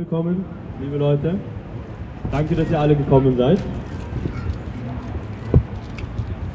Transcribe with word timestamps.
willkommen, 0.00 0.46
liebe 0.80 0.96
Leute. 0.96 1.34
Danke, 2.32 2.54
dass 2.54 2.70
ihr 2.70 2.80
alle 2.80 2.96
gekommen 2.96 3.36
seid. 3.36 3.58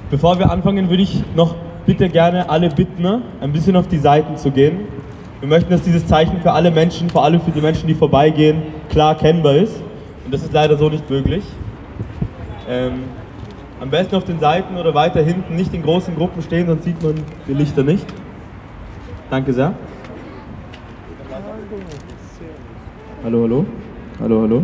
Bevor 0.09 0.39
wir 0.39 0.49
anfangen, 0.49 0.89
würde 0.89 1.03
ich 1.03 1.23
noch 1.35 1.53
bitte 1.85 2.09
gerne 2.09 2.49
alle 2.49 2.69
bitten, 2.69 3.05
ein 3.05 3.51
bisschen 3.51 3.75
auf 3.75 3.87
die 3.87 3.99
Seiten 3.99 4.35
zu 4.35 4.49
gehen. 4.49 4.87
Wir 5.41 5.47
möchten, 5.47 5.69
dass 5.69 5.83
dieses 5.83 6.07
Zeichen 6.07 6.41
für 6.41 6.53
alle 6.53 6.71
Menschen, 6.71 7.07
vor 7.11 7.23
allem 7.23 7.39
für 7.39 7.51
die 7.51 7.61
Menschen, 7.61 7.85
die 7.85 7.93
vorbeigehen, 7.93 8.63
klar 8.89 9.13
erkennbar 9.13 9.53
ist. 9.57 9.79
Und 10.25 10.33
das 10.33 10.41
ist 10.41 10.51
leider 10.51 10.75
so 10.75 10.89
nicht 10.89 11.07
möglich. 11.07 11.43
Ähm, 12.67 13.03
am 13.79 13.91
besten 13.91 14.15
auf 14.15 14.23
den 14.23 14.39
Seiten 14.39 14.75
oder 14.75 14.95
weiter 14.95 15.21
hinten, 15.21 15.55
nicht 15.55 15.71
in 15.71 15.83
großen 15.83 16.15
Gruppen 16.15 16.41
stehen, 16.41 16.65
sonst 16.65 16.85
sieht 16.85 17.03
man 17.03 17.13
die 17.47 17.53
Lichter 17.53 17.83
nicht. 17.83 18.07
Danke 19.29 19.53
sehr. 19.53 19.75
Hallo, 23.25 23.41
hallo. 23.41 23.65
Hallo, 24.19 24.41
hallo. 24.43 24.63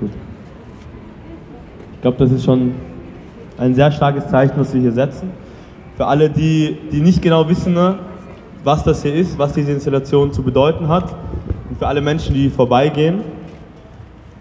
Gut. 0.00 0.10
Ich 1.92 2.00
glaube, 2.00 2.16
das 2.16 2.30
ist 2.30 2.46
schon 2.46 2.72
ein 3.58 3.74
sehr 3.74 3.92
starkes 3.92 4.26
Zeichen, 4.28 4.54
was 4.56 4.72
wir 4.72 4.80
hier 4.80 4.92
setzen. 4.92 5.32
Für 5.98 6.06
alle, 6.06 6.30
die, 6.30 6.78
die 6.90 7.02
nicht 7.02 7.20
genau 7.20 7.46
wissen, 7.46 7.74
ne, 7.74 7.98
was 8.64 8.82
das 8.84 9.02
hier 9.02 9.14
ist, 9.14 9.38
was 9.38 9.52
diese 9.52 9.72
Installation 9.72 10.32
zu 10.32 10.42
bedeuten 10.42 10.88
hat 10.88 11.14
und 11.68 11.78
für 11.78 11.86
alle 11.86 12.00
Menschen, 12.00 12.32
die 12.32 12.48
vorbeigehen. 12.48 13.20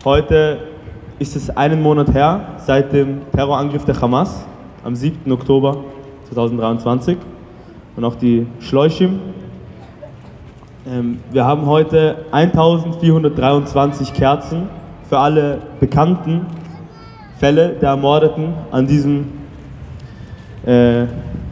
Heute 0.05 0.74
ist 1.17 1.35
es 1.35 1.49
einen 1.55 1.81
Monat 1.81 2.13
her 2.13 2.55
seit 2.57 2.91
dem 2.91 3.21
Terrorangriff 3.31 3.85
der 3.85 3.99
Hamas 4.01 4.45
am 4.83 4.95
7. 4.95 5.31
Oktober 5.31 5.77
2023 6.29 7.17
und 7.95 8.03
auch 8.03 8.15
die 8.15 8.45
Schleuschim. 8.59 9.19
Ähm, 10.85 11.19
wir 11.31 11.45
haben 11.45 11.65
heute 11.67 12.25
1423 12.31 14.13
Kerzen 14.13 14.67
für 15.07 15.17
alle 15.17 15.59
bekannten 15.79 16.45
Fälle 17.37 17.69
der 17.69 17.89
Ermordeten 17.89 18.53
an 18.71 18.85
diesem 18.85 19.27
äh, 20.65 21.05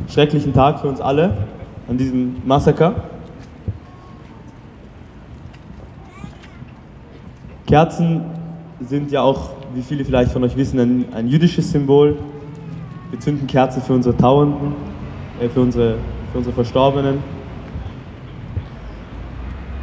schrecklichen 0.10 0.54
Tag 0.54 0.82
für 0.82 0.88
uns 0.88 1.00
alle, 1.00 1.38
an 1.88 1.98
diesem 1.98 2.36
Massaker. 2.46 2.96
Kerzen 7.66 8.33
sind 8.80 9.12
ja 9.12 9.22
auch, 9.22 9.52
wie 9.74 9.82
viele 9.82 10.04
vielleicht 10.04 10.32
von 10.32 10.44
euch 10.44 10.56
wissen, 10.56 10.80
ein, 10.80 11.06
ein 11.14 11.28
jüdisches 11.28 11.72
Symbol. 11.72 12.18
Wir 13.12 13.20
zünden 13.20 13.48
Kerzen 13.48 13.82
für 13.82 13.94
unsere 13.94 14.16
Trauernden, 14.18 14.74
äh, 15.40 15.50
für, 15.50 15.62
unsere, 15.62 15.96
für 16.32 16.40
unsere 16.40 16.56
Verstorbenen. 16.56 17.20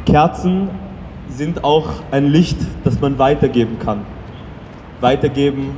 Kerzen 0.05 0.69
sind 1.29 1.63
auch 1.63 1.87
ein 2.11 2.27
Licht, 2.27 2.57
das 2.83 2.99
man 2.99 3.17
weitergeben 3.17 3.79
kann. 3.79 4.01
Weitergeben 4.99 5.71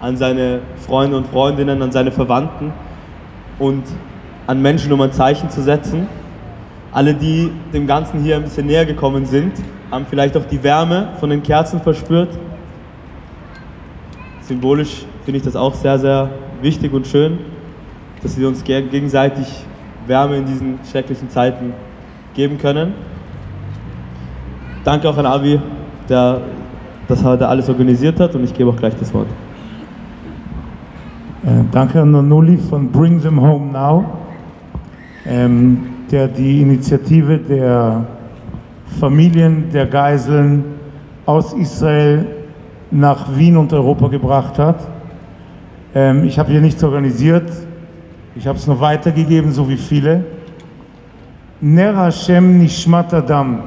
an 0.00 0.16
seine 0.16 0.60
Freunde 0.76 1.16
und 1.16 1.26
Freundinnen, 1.26 1.82
an 1.82 1.92
seine 1.92 2.12
Verwandten 2.12 2.72
und 3.58 3.84
an 4.46 4.62
Menschen, 4.62 4.92
um 4.92 5.00
ein 5.00 5.12
Zeichen 5.12 5.50
zu 5.50 5.62
setzen. 5.62 6.06
Alle, 6.92 7.14
die 7.14 7.50
dem 7.72 7.86
Ganzen 7.86 8.22
hier 8.22 8.36
ein 8.36 8.44
bisschen 8.44 8.66
näher 8.66 8.86
gekommen 8.86 9.26
sind, 9.26 9.52
haben 9.90 10.06
vielleicht 10.08 10.36
auch 10.36 10.44
die 10.44 10.62
Wärme 10.62 11.08
von 11.20 11.30
den 11.30 11.42
Kerzen 11.42 11.80
verspürt. 11.80 12.30
Symbolisch 14.40 15.04
finde 15.24 15.38
ich 15.38 15.44
das 15.44 15.56
auch 15.56 15.74
sehr, 15.74 15.98
sehr 15.98 16.30
wichtig 16.62 16.92
und 16.92 17.06
schön, 17.06 17.38
dass 18.22 18.38
wir 18.38 18.48
uns 18.48 18.62
gegenseitig 18.64 19.46
Wärme 20.06 20.36
in 20.36 20.46
diesen 20.46 20.78
schrecklichen 20.90 21.30
Zeiten 21.30 21.72
geben 22.34 22.58
können. 22.58 22.94
Danke 24.84 25.08
auch 25.08 25.16
an 25.18 25.26
Avi, 25.26 25.60
der 26.08 26.40
das 27.08 27.22
heute 27.24 27.48
alles 27.48 27.68
organisiert 27.68 28.20
hat 28.20 28.34
und 28.34 28.44
ich 28.44 28.54
gebe 28.54 28.70
auch 28.70 28.76
gleich 28.76 28.94
das 28.96 29.12
Wort. 29.12 29.28
Äh, 31.44 31.64
danke 31.70 32.00
an 32.00 32.10
Nonuli 32.10 32.56
von 32.56 32.90
Bring 32.90 33.20
Them 33.20 33.40
Home 33.40 33.72
Now, 33.72 34.04
ähm, 35.24 35.86
der 36.10 36.28
die 36.28 36.62
Initiative 36.62 37.38
der 37.38 38.04
Familien 39.00 39.70
der 39.72 39.86
Geiseln 39.86 40.64
aus 41.26 41.52
Israel 41.52 42.26
nach 42.90 43.36
Wien 43.36 43.56
und 43.56 43.72
Europa 43.72 44.08
gebracht 44.08 44.58
hat. 44.58 44.80
Ähm, 45.94 46.24
ich 46.24 46.38
habe 46.38 46.50
hier 46.50 46.60
nichts 46.60 46.82
organisiert, 46.82 47.50
ich 48.34 48.46
habe 48.46 48.58
es 48.58 48.66
nur 48.66 48.80
weitergegeben, 48.80 49.50
so 49.50 49.68
wie 49.68 49.76
viele. 49.76 50.24
Ner 51.60 51.96
Hashem 51.96 52.58
Nishmat 52.58 53.12
Adam. 53.14 53.62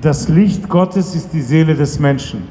Das 0.00 0.28
Licht 0.28 0.68
Gottes 0.68 1.14
ist 1.14 1.32
die 1.32 1.40
Seele 1.40 1.74
des 1.74 1.98
Menschen. 1.98 2.44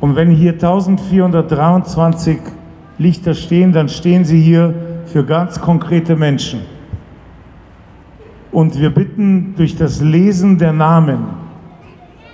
Und 0.00 0.16
wenn 0.16 0.30
hier 0.30 0.52
1423 0.52 2.38
Lichter 2.98 3.34
stehen, 3.34 3.72
dann 3.72 3.88
stehen 3.88 4.24
sie 4.24 4.40
hier 4.40 4.74
für 5.06 5.24
ganz 5.24 5.60
konkrete 5.60 6.16
Menschen. 6.16 6.73
Und 8.54 8.78
wir 8.78 8.94
bitten 8.94 9.54
durch 9.56 9.74
das 9.74 10.00
Lesen 10.00 10.58
der 10.58 10.72
Namen, 10.72 11.24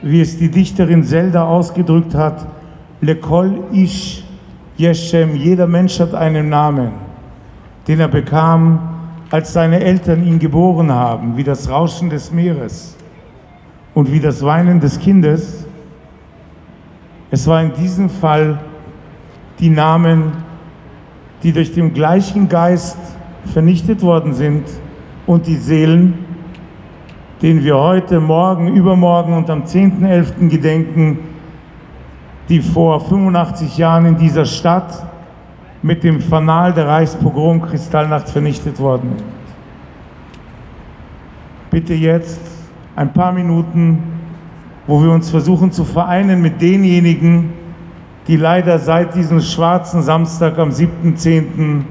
wie 0.03 0.20
es 0.20 0.36
die 0.36 0.50
Dichterin 0.50 1.03
Zelda 1.03 1.47
ausgedrückt 1.47 2.14
hat, 2.14 2.47
Lekol 3.00 3.64
Ish 3.72 4.22
Yeshem, 4.76 5.34
jeder 5.34 5.66
Mensch 5.66 5.98
hat 5.98 6.14
einen 6.14 6.50
Namen, 6.50 6.91
den 7.88 8.00
er 8.00 8.08
bekam, 8.08 8.81
als 9.31 9.54
seine 9.54 9.81
Eltern 9.81 10.22
ihn 10.26 10.38
geboren 10.38 10.92
haben, 10.92 11.38
wie 11.38 11.44
das 11.44 11.70
Rauschen 11.70 12.10
des 12.10 12.31
Meeres 12.31 12.98
und 13.94 14.12
wie 14.12 14.20
das 14.20 14.42
Weinen 14.42 14.78
des 14.78 14.98
Kindes. 14.98 15.66
Es 17.31 17.47
war 17.47 17.62
in 17.62 17.72
diesem 17.72 18.10
Fall 18.10 18.60
die 19.58 19.70
Namen, 19.70 20.32
die 21.42 21.52
durch 21.52 21.72
den 21.72 21.94
gleichen 21.94 22.50
Geist 22.50 22.98
vernichtet 23.54 24.02
worden 24.02 24.34
sind 24.34 24.64
und 25.30 25.46
die 25.46 25.58
Seelen, 25.58 26.26
denen 27.41 27.62
wir 27.62 27.78
heute, 27.78 28.18
morgen, 28.18 28.74
übermorgen 28.74 29.32
und 29.32 29.48
am 29.48 29.62
10.11. 29.62 30.48
gedenken, 30.48 31.20
die 32.48 32.60
vor 32.60 33.00
85 33.00 33.78
Jahren 33.78 34.06
in 34.06 34.16
dieser 34.16 34.44
Stadt 34.44 35.06
mit 35.82 36.02
dem 36.02 36.20
Fanal 36.20 36.72
der 36.72 36.88
Reichspogrom 36.88 37.62
Kristallnacht 37.62 38.28
vernichtet 38.28 38.80
worden 38.80 39.19
sind. 39.19 39.28
Bitte 41.70 41.94
jetzt 41.94 42.40
ein 42.96 43.12
paar 43.12 43.30
Minuten, 43.30 44.02
wo 44.88 45.00
wir 45.00 45.12
uns 45.12 45.30
versuchen 45.30 45.70
zu 45.70 45.84
vereinen 45.84 46.42
mit 46.42 46.60
denjenigen, 46.60 47.52
die 48.26 48.34
leider 48.34 48.80
seit 48.80 49.14
diesem 49.14 49.40
schwarzen 49.40 50.02
Samstag 50.02 50.58
am 50.58 50.70
7.10. 50.70 51.82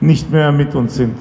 nicht 0.00 0.30
mehr 0.30 0.52
mit 0.52 0.76
uns 0.76 0.94
sind. 0.94 1.16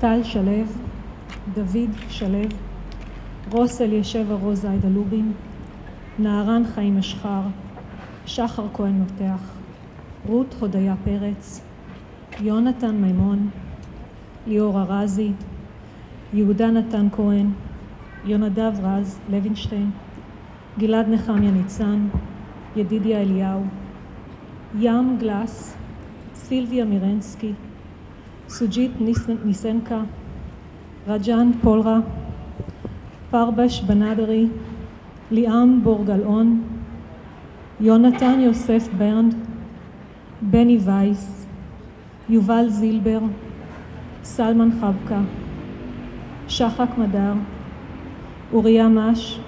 טל 0.00 0.22
שלו, 0.22 0.62
דוד 1.54 1.90
שלו, 2.08 2.38
רוס 3.52 3.80
אלישב 3.80 4.30
ארוז 4.30 4.60
זיידה 4.60 4.88
לובין, 4.88 5.32
נהרן 6.18 6.62
חיים 6.74 6.98
אשחר, 6.98 7.40
שחר 8.26 8.66
כהן 8.74 8.92
מותח, 8.92 9.52
רות 10.26 10.54
הודיה 10.60 10.94
פרץ, 11.04 11.60
יונתן 12.40 12.96
מימון, 12.96 13.50
ליאור 14.46 14.80
ארזי, 14.80 15.32
יהודה 16.32 16.70
נתן 16.70 17.08
כהן, 17.12 17.50
יונדב 18.24 18.72
רז 18.82 19.18
לוינשטיין, 19.30 19.90
גלעד 20.78 21.08
נחמיה 21.08 21.50
ניצן, 21.50 22.08
ידידיה 22.76 23.20
אליהו, 23.20 23.64
ים 24.78 25.16
גלס, 25.18 25.76
סילביה 26.34 26.84
מירנסקי, 26.84 27.52
סוג'ית 28.50 28.90
ניסנקה, 29.44 30.00
רג'אן 31.08 31.50
פולרה, 31.62 31.98
פרבש 33.30 33.80
בנדרי, 33.80 34.46
ליאם 35.30 35.82
בורגלאון, 35.82 36.62
יונתן 37.80 38.40
יוסף 38.40 38.88
ברנד, 38.98 39.34
בני 40.42 40.78
וייס, 40.84 41.46
יובל 42.28 42.68
זילבר, 42.68 43.20
סלמן 44.22 44.70
חבקה, 44.80 45.20
שחק 46.48 46.88
מדר, 46.98 47.32
אוריה 48.52 48.88
מש, 48.88 49.40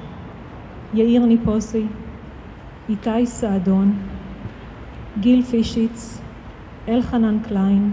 יאיר 0.95 1.27
ניפוסי, 1.27 1.87
איתי 2.89 3.27
סעדון, 3.27 3.95
גיל 5.21 5.43
פישיץ, 5.43 6.21
אלחנן 6.89 7.39
קליין, 7.49 7.93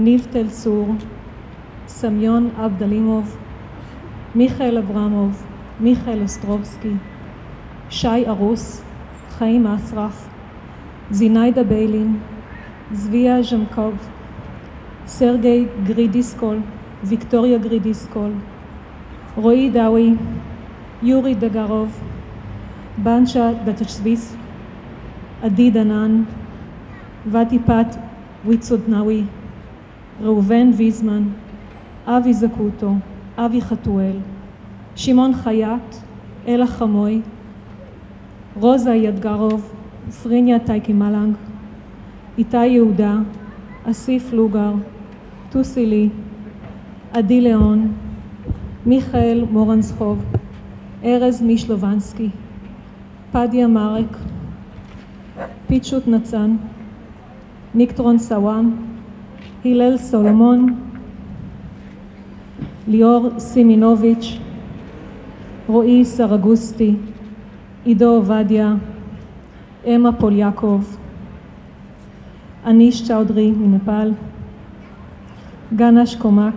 ניב 0.00 0.26
תל 0.30 0.48
צור, 0.48 0.94
סמיון 1.86 2.48
אבדלימוב, 2.56 3.36
מיכאל 4.34 4.78
אברמוב, 4.78 5.42
מיכאל 5.80 6.22
אוסטרובסקי, 6.22 6.92
שי 7.90 8.28
ארוס, 8.28 8.82
חיים 9.30 9.66
אסרף, 9.66 10.28
זיניידה 11.10 11.62
ביילין, 11.62 12.16
זביה 12.92 13.42
ז'מקוב, 13.42 14.08
סרגי 15.06 15.66
גרידיסקול, 15.84 16.56
ויקטוריה 17.04 17.58
גרידיסקול, 17.58 18.30
רועי 19.36 19.70
דאווי, 19.70 20.14
יורי 21.02 21.34
דגרוב, 21.34 22.00
בנצ'ה 23.02 23.50
דטשוויס, 23.64 24.36
עדי 25.42 25.70
דנן, 25.70 26.22
וטיפת 27.30 27.86
ויצודנאווי, 28.46 29.24
ראובן 30.22 30.70
ויזמן, 30.76 31.22
אבי 32.06 32.34
זקוטו, 32.34 32.94
אבי 33.36 33.60
חתואל, 33.60 34.16
שמעון 34.96 35.34
חייט, 35.34 35.94
אלה 36.48 36.66
חמוי, 36.66 37.20
רוזה 38.60 38.94
ידגרוב, 38.94 39.72
פריניה 40.22 40.58
טייקי 40.58 40.92
מלנג, 40.92 41.34
איתי 42.38 42.66
יהודה, 42.66 43.16
אסיף 43.84 44.32
לוגר, 44.32 44.72
טוסי 45.50 45.86
לי, 45.86 46.08
עדי 47.12 47.40
ליאון, 47.40 47.92
מיכאל 48.86 49.44
מורנסחוב, 49.50 50.24
ארז 51.04 51.42
מישלובנסקי, 51.42 52.28
פדיה 53.32 53.66
מרק, 53.66 54.16
פיצ'ות 55.66 56.08
נצן, 56.08 56.56
ניקטרון 57.74 58.18
סוואם, 58.18 58.87
הלל 59.64 59.96
סולומון, 59.96 60.74
ליאור 62.88 63.30
סימינוביץ', 63.38 64.38
רועי 65.66 66.04
סרגוסטי, 66.04 66.94
עידו 67.84 68.10
עובדיה, 68.10 68.74
אמה 69.86 70.12
פוליאקוב, 70.12 70.96
אניש 72.66 73.08
צ'אודרי 73.08 73.50
מנפאל, 73.50 74.12
גנש 75.76 76.14
קומק, 76.14 76.54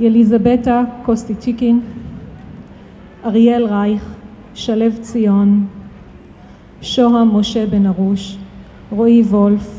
יליזבטה 0.00 0.84
קוסטיצ'יקין, 1.02 1.80
אריאל 3.24 3.66
רייך, 3.66 4.14
שלו 4.54 4.86
ציון, 5.00 5.66
שוהם 6.82 7.36
משה 7.36 7.66
בן 7.66 7.86
ארוש, 7.86 8.38
רועי 8.90 9.22
וולף, 9.22 9.77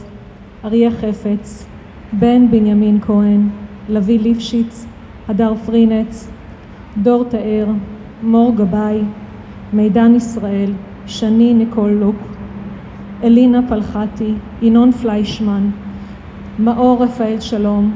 אריה 0.66 0.92
חפץ, 0.92 1.66
בן 2.14 2.52
בנימין 2.52 3.00
כהן, 3.02 3.48
לביא 3.90 4.20
ליפשיץ, 4.20 4.86
הדר 5.28 5.56
פרינץ, 5.66 6.30
דור 6.98 7.24
תאר, 7.24 7.66
מור 8.24 8.56
גבאי, 8.56 9.02
מידן 9.74 10.16
ישראל, 10.16 10.72
שני 11.06 11.54
ניקול 11.54 11.90
לוק, 11.90 12.16
אלינה 13.24 13.60
פלחתי, 13.68 14.34
ינון 14.62 14.92
פליישמן, 14.92 15.70
מאור 16.60 17.04
רפאל 17.04 17.40
שלום, 17.40 17.94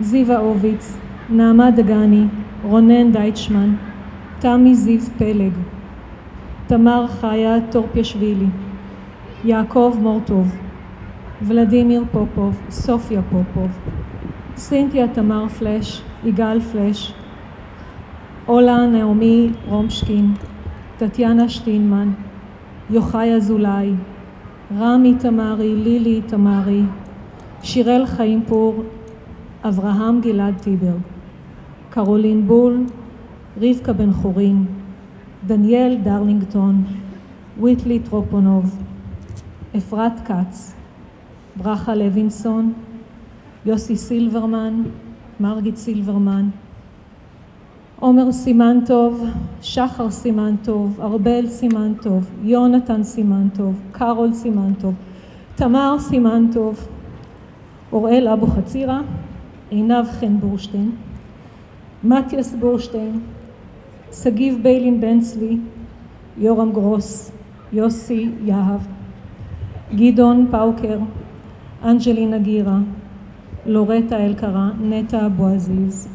זיווה 0.00 0.38
הוביץ, 0.38 0.96
נעמה 1.30 1.70
דגני, 1.70 2.24
רונן 2.64 3.12
דייטשמן, 3.12 3.74
תמי 4.38 4.74
זיו 4.74 5.00
פלג, 5.18 5.52
תמר 6.66 7.06
חיה 7.06 7.56
טורפיאשווילי, 7.70 8.46
יעקב 9.44 9.96
מורטוב, 10.02 10.56
ולדימיר 11.42 12.04
פופוב, 12.12 12.60
סופיה 12.70 13.22
פופוב, 13.22 13.78
סינתיה 14.56 15.08
תמר 15.08 15.48
פלש, 15.48 16.02
יגאל 16.24 16.60
פלש, 16.60 17.14
אולה 18.48 18.86
נעמי 18.86 19.50
רומשקין, 19.68 20.34
טטיאנה 20.98 21.48
שטינמן, 21.48 22.10
יוחאי 22.90 23.34
אזולאי, 23.34 23.92
רמי 24.78 25.14
תמרי, 25.14 25.74
לילי 25.74 26.20
תמרי, 26.26 26.82
שיראל 27.62 28.06
חיימפור, 28.06 28.82
אברהם 29.64 30.20
גלעד 30.20 30.54
טיבר, 30.58 30.96
קרולין 31.90 32.46
בול, 32.46 32.84
רבקה 33.60 33.92
בן 33.92 34.12
חורין, 34.12 34.64
דניאל 35.46 35.96
דרלינגטון, 36.02 36.84
ויטלי 37.60 37.98
טרופונוב, 37.98 38.78
אפרת 39.76 40.20
כץ, 40.26 40.75
ברכה 41.62 41.94
לוינסון, 41.94 42.72
יוסי 43.66 43.96
סילברמן, 43.96 44.82
מרגית 45.40 45.76
סילברמן, 45.76 46.48
עומר 48.00 48.32
סימנטוב, 48.32 49.24
שחר 49.62 50.10
סימנטוב, 50.10 51.00
ארבל 51.00 51.46
סימנטוב, 51.48 52.30
יונתן 52.42 53.02
סימנטוב, 53.02 53.80
קרול 53.92 54.32
סימנטוב, 54.32 54.94
תמר 55.54 55.96
סימנטוב, 55.98 56.88
אוראל 57.92 58.28
אבו 58.28 58.46
חצירה, 58.46 59.00
עינב 59.70 60.06
חן 60.20 60.36
בורשטיין, 60.40 60.90
מתיאס 62.04 62.54
בורשטיין, 62.54 63.20
שגיב 64.12 64.58
ביילין 64.62 65.00
בן 65.00 65.20
צבי, 65.20 65.58
יורם 66.38 66.72
גרוס, 66.72 67.32
יוסי 67.72 68.30
יהב, 68.44 68.80
גדעון 69.94 70.46
פאוקר, 70.50 70.98
אנג'לינה 71.84 72.38
גירה, 72.38 72.78
לורטה 73.66 74.26
אלקרה, 74.26 74.70
נטע 74.80 75.26
אבו 75.26 75.46
עזיז, 75.46 76.08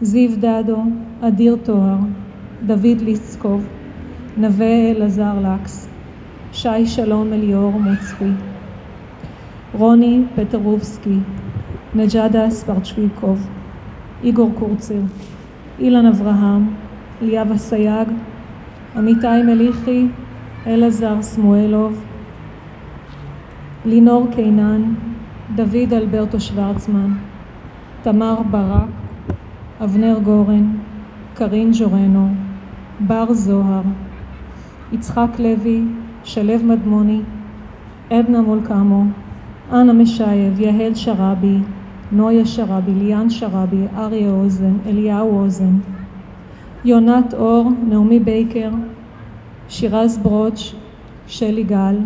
זיו 0.00 0.30
דדו, 0.38 0.78
אדיר 1.20 1.56
טוהר, 1.64 1.96
דוד 2.66 3.00
ליסקוב, 3.00 3.66
נווה 4.36 4.90
אלעזר 4.90 5.32
לקס, 5.42 5.88
שי 6.52 6.86
שלום 6.86 7.32
אליאור 7.32 7.72
מוצפי, 7.72 8.30
רוני 9.74 10.22
פטרובסקי, 10.34 11.18
נג'דה 11.94 12.50
ספרצ'וויקוב, 12.50 13.48
איגור 14.24 14.50
קורצר, 14.58 15.00
אילן 15.78 16.06
אברהם, 16.06 16.74
ליאב 17.22 17.52
אסייג, 17.52 18.08
עמיתי 18.96 19.42
מליחי, 19.46 20.06
אלעזר 20.66 21.22
סמואלוב, 21.22 22.04
לינור 23.84 24.26
קינן, 24.34 24.94
דוד 25.54 25.92
אלברטו 25.92 26.40
שוורצמן, 26.40 27.10
תמר 28.02 28.42
ברק, 28.50 28.88
אבנר 29.84 30.18
גורן, 30.24 30.76
קרין 31.34 31.70
ג'ורנו, 31.72 32.28
בר 33.00 33.32
זוהר, 33.32 33.82
יצחק 34.92 35.28
לוי, 35.38 35.82
שלו 36.24 36.58
מדמוני, 36.64 37.20
עדנה 38.10 38.42
מולקמו, 38.42 39.04
אנה 39.72 39.92
משייב, 39.92 40.60
יהל 40.60 40.94
שרבי, 40.94 41.58
נויה 42.12 42.46
שרבי, 42.46 42.94
ליאן 42.94 43.30
שרבי, 43.30 43.84
אריה 43.96 44.30
אוזן, 44.30 44.74
אליהו 44.86 45.38
אוזן, 45.38 45.78
יונת 46.84 47.34
אור, 47.34 47.70
נעמי 47.88 48.18
בייקר, 48.20 48.70
שירז 49.68 50.18
ברוץ', 50.18 50.74
שלי 51.26 51.62
גל, 51.62 51.96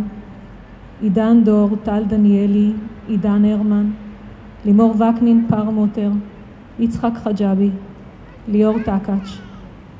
עידן 1.01 1.45
דור, 1.45 1.71
טל 1.83 2.05
דניאלי, 2.09 2.73
עידן 3.09 3.45
הרמן, 3.45 3.91
לימור 4.65 4.95
וקנין 4.95 5.47
פרמוטר, 5.49 6.11
יצחק 6.79 7.11
חג'בי, 7.15 7.71
ליאור 8.49 8.79
טקאץ', 8.79 9.39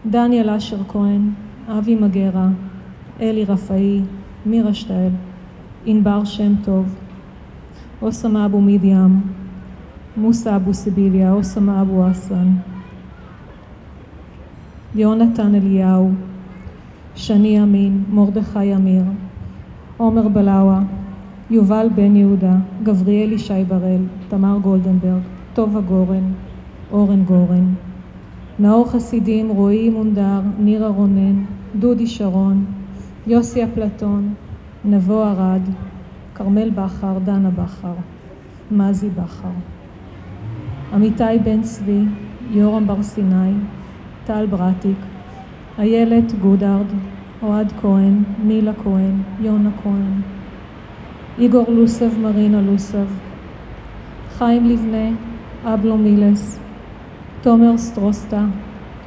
דניאל 0.07 0.51
אשר 0.51 0.79
כהן, 0.89 1.31
אבי 1.69 1.95
מגרה, 1.95 2.49
אלי 3.21 3.45
רפאי, 3.45 4.01
מירה 4.47 4.75
שטייל, 4.75 5.13
ענבר 5.87 6.25
שם 6.25 6.53
טוב, 6.65 6.95
אוסמה 8.03 8.47
אבו 8.47 8.61
מדיאם, 8.61 9.21
מוסא 10.17 10.57
אבו 10.57 10.75
סיביליה, 10.75 11.33
אוסמה 11.33 11.83
אבו 11.83 12.11
אסן, 12.11 12.49
יונתן 14.95 15.55
אליהו, 15.55 16.11
שני 17.15 17.63
אמין, 17.63 18.05
מרדכי 18.11 18.75
אמיר, 18.75 19.03
עומר 19.97 20.29
בלאווה, 20.29 20.81
יובל 21.51 21.89
בן 21.95 22.17
יהודה, 22.17 22.57
גבריאל 22.83 23.33
ישי 23.33 23.65
בראל, 23.69 24.03
תמר 24.29 24.59
גולדנברג, 24.63 25.21
טובה 25.55 25.81
גורן, 25.81 26.33
אורן 26.93 27.25
גורן, 27.25 27.75
נאור 28.59 28.91
חסידים, 28.91 29.49
רועי 29.49 29.91
מונדר, 29.91 30.41
נירה 30.59 30.89
רונן, 30.89 31.45
דודי 31.79 32.07
שרון, 32.07 32.65
יוסי 33.27 33.65
אפלטון, 33.65 34.35
נבו 34.85 35.23
ארד, 35.23 35.63
כרמל 36.35 36.71
בכר, 36.71 37.19
דנה 37.25 37.51
בכר, 37.51 37.95
מזי 38.71 39.09
בכר, 39.11 39.49
עמיתי 40.93 41.39
בן 41.45 41.63
צבי, 41.63 42.03
יורם 42.51 42.87
בר 42.87 43.03
סיני, 43.03 43.53
טל 44.25 44.47
ברטיק, 44.47 44.99
איילת 45.79 46.33
גודארד, 46.33 46.87
אוהד 47.43 47.73
כהן, 47.81 48.23
מילה 48.45 48.73
כהן, 48.83 49.15
יונה 49.41 49.71
כהן, 49.83 50.21
איגור 51.39 51.67
לוסב, 51.69 52.19
מרינה 52.19 52.61
לוסב, 52.61 53.07
חיים 54.39 54.65
לבנה, 54.67 55.09
אבלו 55.65 55.97
מילס, 55.97 56.59
תומר 57.43 57.79
סטרוסטה, 57.79 58.45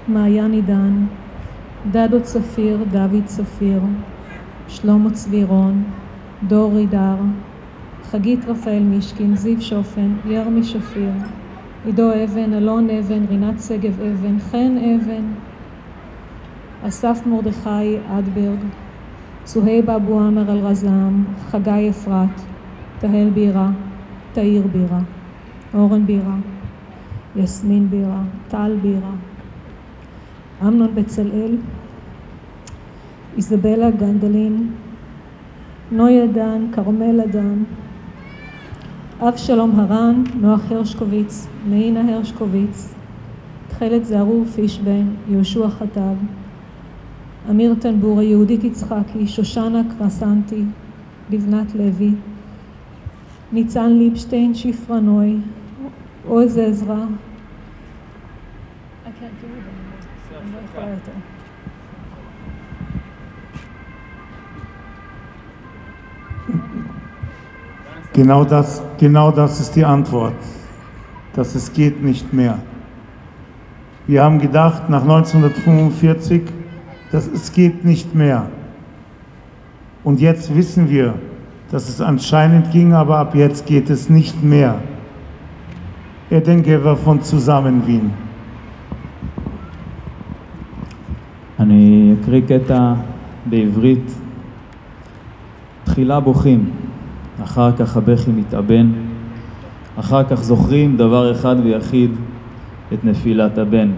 מעיין 0.07 0.51
עידן, 0.51 1.05
דדו 1.91 2.21
צפיר, 2.21 2.77
דוד 2.91 3.25
צפיר, 3.25 3.79
שלמה 4.67 5.12
צבירון, 5.12 5.83
דור 6.48 6.74
רידר, 6.74 7.15
חגית 8.03 8.45
רפאל 8.45 8.83
מישקין, 8.83 9.36
זיו 9.36 9.62
שופן, 9.62 10.13
ירמי 10.25 10.63
שפיר, 10.63 11.12
עידו 11.86 12.12
אבן, 12.24 12.53
אלון 12.53 12.89
אבן, 12.89 13.25
רינת 13.29 13.62
שגב 13.62 14.01
אבן, 14.01 14.39
חן 14.39 14.77
אבן, 14.77 15.24
אסף 16.88 17.21
מרדכי 17.25 17.98
אדברג, 18.07 18.59
סוהיב 19.45 19.89
אבו 19.89 20.19
עמר 20.19 20.51
אל-רזאם, 20.51 21.24
חגי 21.50 21.89
אפרת, 21.89 22.41
תהל 23.00 23.29
בירה, 23.29 23.69
תאיר 24.33 24.63
בירה, 24.71 25.00
אורן 25.74 26.05
בירה, 26.05 26.36
יסמין 27.36 27.89
בירה, 27.89 28.21
טל 28.48 28.75
בירה, 28.81 29.12
אמנון 30.62 30.95
בצלאל, 30.95 31.57
איזבלה 33.38 33.91
גנדלין, 33.91 34.71
נויה 35.91 36.27
דן, 36.27 36.65
כרמלה 36.71 37.27
דן, 37.27 37.63
אבשלום 39.19 39.79
הרן, 39.79 40.24
נוח 40.41 40.71
הרשקוביץ, 40.71 41.48
מעינה 41.69 42.15
הרשקוביץ, 42.15 42.93
תכלת 43.67 44.05
זערור 44.05 44.45
פישבן, 44.45 45.05
יהושע 45.29 45.69
חטב, 45.69 46.15
אמיר 47.50 47.75
טנבורה, 47.80 48.23
יהודית 48.23 48.64
יצחקי, 48.64 49.26
שושנה 49.26 49.82
קרסנטי, 49.99 50.62
לבנת 51.30 51.75
לוי, 51.75 52.11
ניצן 53.52 53.92
ליבשטיין, 53.92 54.54
שפרה 54.54 55.00
נוי, 55.00 55.37
עוז 56.26 56.58
עזרא. 56.58 57.04
Genau 68.12 68.44
das, 68.44 68.80
genau 68.99 69.32
das 69.32 69.58
ist 69.61 69.75
die 69.75 69.84
Antwort, 69.84 70.34
dass 71.34 71.56
es 71.56 71.73
geht 71.73 72.02
nicht 72.02 72.32
mehr. 72.32 72.58
Wir 74.06 74.23
haben 74.23 74.38
gedacht 74.38 74.88
nach 74.88 75.02
1945, 75.02 76.42
dass 77.12 77.26
es 77.26 77.52
geht 77.52 77.84
nicht 77.84 78.14
mehr. 78.14 78.46
Und 80.02 80.20
jetzt 80.20 80.54
wissen 80.54 80.90
wir, 80.90 81.14
dass 81.70 81.88
es 81.88 82.00
anscheinend 82.00 82.70
ging, 82.70 82.92
aber 82.92 83.18
ab 83.18 83.34
jetzt 83.34 83.66
geht 83.66 83.90
es 83.90 84.11
nicht 84.11 84.42
mehr. 84.42 84.80
Eden 86.30 86.62
Gever 86.62 86.96
von 86.96 87.23
Zusammen 87.23 87.87
Wien. 87.87 88.11
אני 91.61 92.14
אקריא 92.20 92.40
קטע 92.49 92.94
בעברית. 93.46 94.14
תחילה 95.84 96.20
בוכים, 96.20 96.70
אחר 97.44 97.73
כך 97.73 97.96
הבכי 97.96 98.30
מתאבן, 98.32 98.92
אחר 99.96 100.25
כך 100.25 100.42
זוכרים 100.42 100.96
דבר 100.96 101.32
אחד 101.32 101.56
ויחיד, 101.64 102.11
את 102.92 103.04
נפילת 103.04 103.58
הבן. 103.58 103.90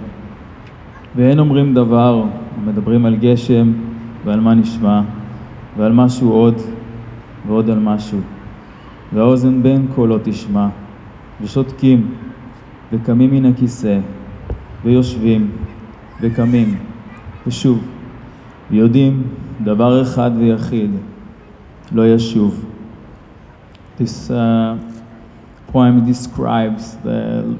ואין 1.17 1.39
אומרים 1.39 1.75
דבר, 1.75 2.25
מדברים 2.66 3.06
על 3.06 3.16
גשם 3.16 3.72
ועל 4.26 4.40
מה 4.40 4.54
נשמע, 4.54 5.02
ועל 5.78 5.92
משהו 5.94 6.32
עוד 6.32 6.56
ועוד 7.48 7.70
על 7.70 7.80
משהו. 7.80 8.20
והאוזן 9.14 9.64
בין 9.64 9.88
קולו 9.96 10.18
תשמע, 10.24 10.68
ושותקים, 11.42 12.12
וקמים 12.94 13.32
מן 13.32 13.46
הכיסא, 13.46 14.00
ויושבים, 14.84 15.52
וקמים, 16.22 16.76
ושוב, 17.48 17.80
ויודעים 18.72 19.24
דבר 19.64 20.02
אחד 20.02 20.32
ויחיד, 20.38 20.92
לא 21.92 22.08
ישוב. 22.08 22.66
This 23.98 24.32
uh, 24.32 24.78
poem 25.72 26.06
describes 26.06 26.98
the 27.04 27.56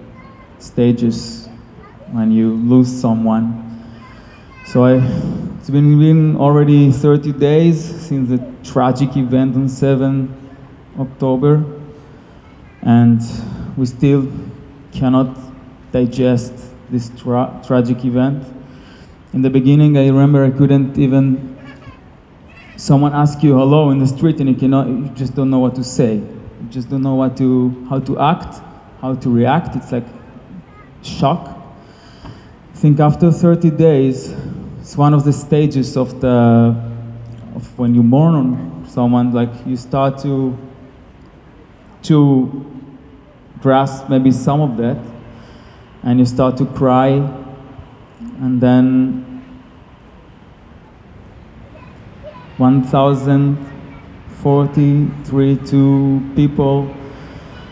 stages 0.60 1.50
when 2.14 2.32
you 2.32 2.48
lose 2.72 2.90
someone. 2.90 3.71
So 4.66 4.86
I, 4.86 4.96
it's 5.60 5.70
been, 5.70 6.00
been 6.00 6.38
already 6.38 6.92
30 6.92 7.34
days 7.34 7.84
since 7.84 8.30
the 8.30 8.40
tragic 8.64 9.18
event 9.18 9.56
on 9.56 9.68
7 9.68 10.34
October, 11.00 11.64
and 12.82 13.22
we 13.76 13.86
still 13.86 14.32
cannot 14.92 15.38
digest 15.92 16.54
this 16.90 17.12
tra- 17.18 17.62
tragic 17.66 18.06
event. 18.06 18.46
In 19.34 19.42
the 19.42 19.50
beginning, 19.50 19.98
I 19.98 20.08
remember 20.08 20.46
I 20.46 20.52
couldn't 20.52 20.98
even. 20.98 21.58
Someone 22.78 23.14
ask 23.14 23.44
you 23.44 23.58
hello 23.58 23.92
in 23.92 24.00
the 24.00 24.08
street, 24.08 24.40
and 24.40 24.50
you 24.50 24.56
cannot. 24.56 24.88
You 24.88 25.10
just 25.16 25.36
don't 25.36 25.50
know 25.50 25.60
what 25.60 25.76
to 25.76 25.84
say. 25.84 26.16
You 26.16 26.68
just 26.70 26.90
don't 26.90 27.02
know 27.02 27.16
what 27.16 27.38
to 27.38 27.86
how 27.90 28.00
to 28.00 28.20
act, 28.20 28.62
how 29.02 29.16
to 29.16 29.30
react. 29.30 29.76
It's 29.76 29.92
like 29.92 30.06
shock. 31.02 31.58
I 32.24 32.78
think 32.78 33.00
after 33.00 33.32
30 33.32 33.70
days, 33.72 34.34
it's 34.82 34.98
one 34.98 35.14
of 35.14 35.24
the 35.24 35.32
stages 35.32 35.96
of 35.96 36.20
the 36.22 36.76
of 37.56 37.78
when 37.78 37.94
you 37.94 38.02
mourn 38.02 38.34
on 38.34 38.84
someone. 38.90 39.32
Like 39.32 39.52
you 39.66 39.78
start 39.78 40.18
to 40.24 40.58
to 42.04 42.66
grasp 43.62 44.10
maybe 44.10 44.32
some 44.32 44.60
of 44.60 44.76
that, 44.78 44.98
and 46.02 46.18
you 46.20 46.26
start 46.26 46.58
to 46.58 46.66
cry, 46.66 47.10
and 48.40 48.60
then 48.60 49.24
1,043 52.58 55.58
two 55.58 56.22
people. 56.36 56.92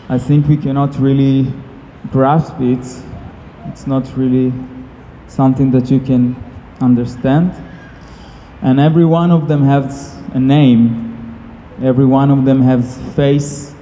I 0.08 0.18
think 0.18 0.46
we 0.46 0.56
cannot 0.56 0.96
really 0.98 1.52
grasp 2.12 2.60
it. 2.60 2.86
It's 3.66 3.88
not 3.88 4.16
really 4.16 4.52
something 5.26 5.72
that 5.72 5.90
you 5.90 5.98
can 6.00 6.36
understand. 6.80 7.52
And 8.62 8.78
every 8.78 9.04
one 9.04 9.30
of 9.30 9.48
them 9.48 9.64
has 9.64 10.16
a 10.32 10.40
name. 10.40 11.06
Every 11.82 12.04
one 12.04 12.30
of 12.30 12.44
them 12.44 12.62
has 12.62 12.98
face. 13.14 13.74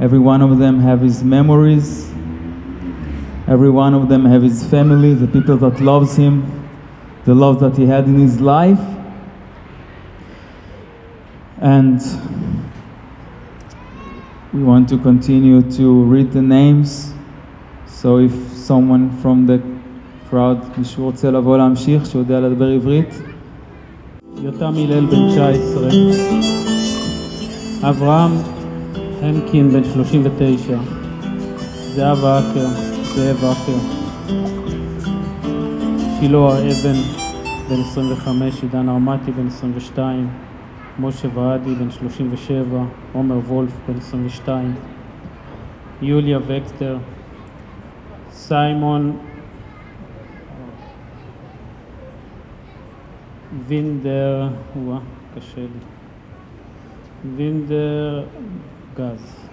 Every 0.00 0.18
one 0.18 0.42
of 0.42 0.58
them 0.58 0.80
have 0.80 1.00
his 1.00 1.22
memories. 1.22 2.10
Every 3.48 3.70
one 3.70 3.94
of 3.94 4.08
them 4.08 4.24
have 4.24 4.42
his 4.42 4.66
family, 4.66 5.14
the 5.14 5.28
people 5.28 5.56
that 5.58 5.80
loves 5.80 6.16
him, 6.16 6.68
the 7.24 7.34
love 7.34 7.60
that 7.60 7.76
he 7.76 7.86
had 7.86 8.06
in 8.06 8.18
his 8.18 8.40
life. 8.40 8.80
And 11.60 12.00
we 14.52 14.64
want 14.64 14.88
to 14.88 14.98
continue 14.98 15.62
to 15.72 16.02
read 16.04 16.32
the 16.32 16.42
names. 16.42 17.14
So 17.86 18.18
if 18.18 18.32
someone 18.52 19.16
from 19.20 19.46
the 19.46 19.75
crowd, 20.30 20.78
מישהו 20.78 21.04
רוצה 21.04 21.30
לבוא 21.30 21.58
להמשיך, 21.58 22.06
שיודע 22.06 22.40
לדבר 22.40 22.68
עברית. 22.68 23.22
יותם 24.42 24.72
הלל 24.76 25.06
בן 25.06 25.28
19, 25.28 25.88
אברהם 27.82 28.30
הנקין 29.22 29.70
בן 29.70 29.84
39, 29.84 30.78
זהבה 31.94 32.38
אקר, 32.38 32.66
זאב 33.02 33.36
אקר, 33.36 33.78
שילה 36.20 36.58
אבן 36.58 37.00
בן 37.68 37.80
25, 37.80 38.62
עידן 38.62 38.88
ארמתי 38.88 39.32
בן 39.32 39.46
22, 39.46 40.28
משה 40.98 41.28
ועדי 41.34 41.74
בן 41.74 41.90
37, 41.90 42.64
עומר 43.12 43.38
וולף 43.48 43.72
בן 43.88 43.96
22, 43.98 44.74
יוליה 46.02 46.38
וקסטר, 46.46 46.96
סיימון 48.30 49.16
וינדר, 53.64 54.48
וואה, 54.76 54.98
קשה 55.34 55.60
לי. 55.60 55.84
וינדר 57.36 58.24
גז. 58.96 59.48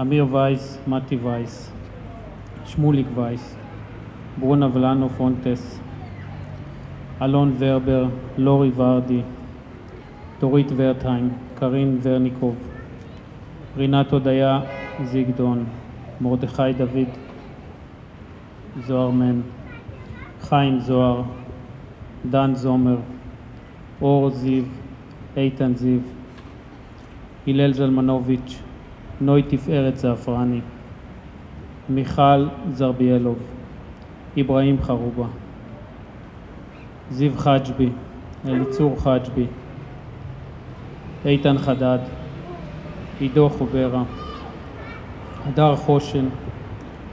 אמיר 0.00 0.26
וייס, 0.30 0.78
מתי 0.86 1.16
וייס. 1.16 1.72
שמוליק 2.64 3.06
וייס. 3.14 3.56
ברונה 4.40 4.68
ולנו 4.72 5.08
פונטס. 5.08 5.80
אלון 7.22 7.54
ורבר, 7.58 8.06
לורי 8.38 8.70
ורדי. 8.76 9.20
דורית 10.40 10.68
ורטהיים, 10.76 11.28
קרין 11.54 11.98
ורניקוב. 12.02 12.56
רינת 13.76 14.12
הודיה 14.12 14.60
זיגדון. 15.04 15.64
מרדכי 16.20 16.72
דוד. 16.76 17.08
זוהר 18.86 19.10
מן. 19.10 19.40
חיים 20.40 20.80
זוהר. 20.80 21.22
דן 22.30 22.54
זומר, 22.54 22.96
אור 24.02 24.30
זיו, 24.30 24.64
איתן 25.36 25.74
זיו, 25.74 26.00
הלל 27.46 27.72
זלמנוביץ', 27.72 28.62
נוי 29.20 29.42
תפארת 29.42 29.96
זעפרני, 29.96 30.60
מיכל 31.88 32.46
זרביאלוב, 32.72 33.38
אברהים 34.40 34.82
חרובה, 34.82 35.26
זיו 37.10 37.32
חג'בי, 37.36 37.88
אליצור 38.48 38.96
חג'בי, 39.00 39.46
איתן 41.24 41.58
חדד, 41.58 41.98
עידו 43.20 43.48
חוברה, 43.48 44.02
הדר 45.46 45.76
חושן, 45.76 46.24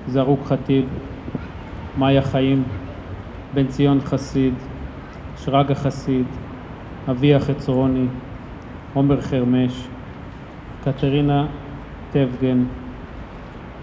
זרוק 0.08 0.40
חטיב, 0.46 0.86
מאיה 1.98 2.22
חיים, 2.22 2.64
בן 3.54 3.68
ציון 3.68 4.00
חסיד, 4.02 4.54
שרגא 5.46 5.74
חסיד, 5.74 6.26
אביה 7.10 7.40
חצרוני, 7.40 8.06
עומר 8.94 9.22
חרמש, 9.22 9.88
קטרינה 10.84 11.46
טבגן, 12.12 12.64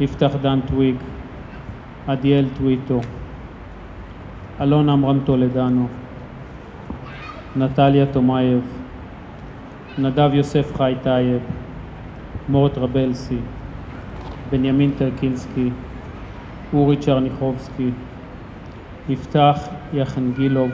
יפתח 0.00 0.31
דן 0.43 0.61
טוויג, 0.61 0.97
עדיאל 2.07 2.47
טוויטו, 2.57 3.00
אלון 4.61 4.88
עמרם 4.88 5.19
טולדנו, 5.25 5.88
נטליה 7.57 8.07
תומייב, 8.07 8.61
נדב 9.99 10.31
יוסף 10.35 10.77
חי 10.77 10.95
טייב, 11.03 11.41
מורט 12.49 12.79
רבלסי, 12.79 13.38
בנימין 14.50 14.91
טרקינסקי, 14.99 15.71
אורי 16.73 16.97
צ'רניחובסקי, 16.97 17.91
יפתח 19.09 19.59
יחנגילוב, 19.93 20.71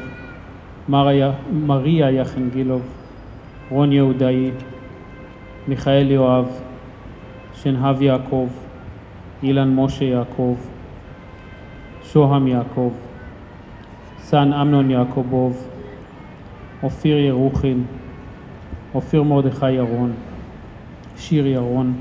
מריה, 0.88 1.32
מריה 1.52 2.10
יחנגילוב, 2.10 2.82
רון 3.70 3.92
יהודאי, 3.92 4.50
מיכאל 5.68 6.10
יואב, 6.10 6.48
שנהב 7.54 8.02
יעקב, 8.02 8.48
אילן 9.42 9.74
משה 9.74 10.04
יעקב, 10.04 10.56
שוהם 12.02 12.46
יעקב, 12.46 12.92
סן 14.18 14.52
אמנון 14.52 14.90
יעקובוב, 14.90 15.68
אופיר 16.82 17.18
ירוחין, 17.18 17.84
אופיר 18.94 19.22
מרדכי 19.22 19.72
ירון, 19.72 20.12
שיר 21.16 21.46
ירון, 21.46 21.94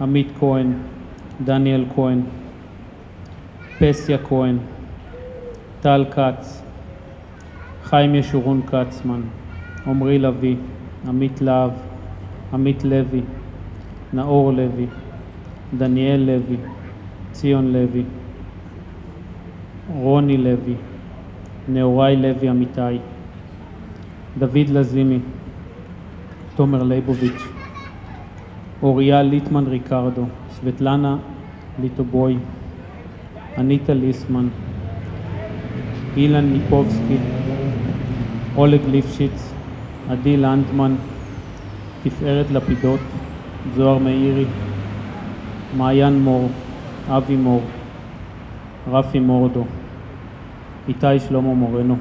עמית 0.00 0.28
כהן, 0.40 0.72
דניאל 1.44 1.84
כהן, 1.94 2.20
פסיה 3.78 4.18
כהן, 4.18 4.58
טל 5.80 6.04
כץ, 6.10 6.63
חיים 7.94 8.14
ישורון 8.14 8.60
כצמן, 8.62 9.20
עמרי 9.86 10.18
לביא, 10.18 10.56
עמית 11.08 11.40
להב, 11.40 11.70
עמית 12.52 12.84
לוי, 12.84 13.20
נאור 14.12 14.52
לוי, 14.52 14.86
דניאל 15.78 16.20
לוי, 16.20 16.56
ציון 17.32 17.72
לוי, 17.72 18.02
רוני 19.94 20.36
לוי, 20.36 20.74
נאורי 21.68 22.16
לוי 22.16 22.50
אמיתי, 22.50 22.98
דוד 24.38 24.68
לזימי, 24.68 25.18
תומר 26.56 26.82
ליבוביץ', 26.82 27.42
אוריה 28.82 29.22
ליטמן 29.22 29.66
ריקרדו, 29.66 30.24
סבטלנה 30.50 31.16
ליטובוי, 31.82 32.36
אניטה 33.58 33.94
ליסמן, 33.94 34.48
אילן 36.16 36.44
ניפובסקי, 36.44 37.43
אולג 38.56 38.80
ליפשיץ, 38.90 39.52
עדי 40.10 40.36
לנדמן, 40.36 40.94
תפארת 42.02 42.50
לפידות, 42.50 43.00
זוהר 43.74 43.98
מאירי, 43.98 44.44
מעיין 45.76 46.22
מור, 46.22 46.48
אבי 47.08 47.36
מור, 47.36 47.62
רפי 48.90 49.20
מורדו, 49.20 49.64
איתי 50.88 51.20
שלמה 51.28 51.54
מורנו, 51.54 51.96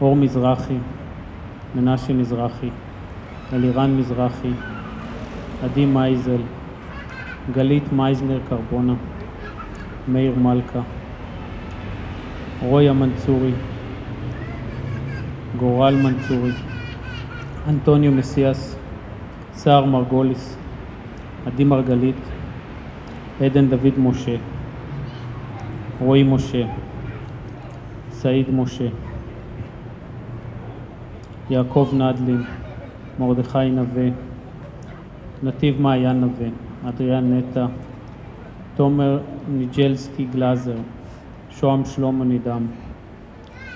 אור 0.00 0.16
מזרחי, 0.16 0.76
מנשה 1.74 2.12
מזרחי, 2.12 2.70
אלירן 3.52 3.96
מזרחי, 3.96 4.50
עדי 5.64 5.86
מייזל, 5.86 6.40
גלית 7.52 7.92
מייזנר 7.92 8.38
קרבונה, 8.48 8.94
מאיר 10.08 10.34
מלכה, 10.38 10.80
רויה 12.62 12.92
מנצורי, 12.92 13.52
גורל 15.58 15.94
מנצורי, 16.02 16.52
אנטוניו 17.68 18.12
מסיאס, 18.12 18.76
סער 19.52 19.84
מרגוליס, 19.84 20.56
עדי 21.46 21.64
מרגלית, 21.64 22.16
עדן 23.40 23.68
דוד 23.68 23.98
משה, 23.98 24.36
רועי 26.00 26.22
משה, 26.22 26.66
סעיד 28.10 28.46
משה, 28.50 28.88
יעקב 31.50 31.88
נדלין, 31.92 32.42
מרדכי 33.18 33.70
נווה, 33.70 34.08
נתיב 35.42 35.80
מעיין 35.80 36.20
נווה, 36.20 36.48
אדריאן 36.88 37.34
נטע, 37.34 37.66
תומר 38.76 39.18
ניג'לסקי 39.48 40.24
גלאזר, 40.24 40.76
שוהם 41.50 41.84
שלמה 41.84 42.24
נידם, 42.24 42.66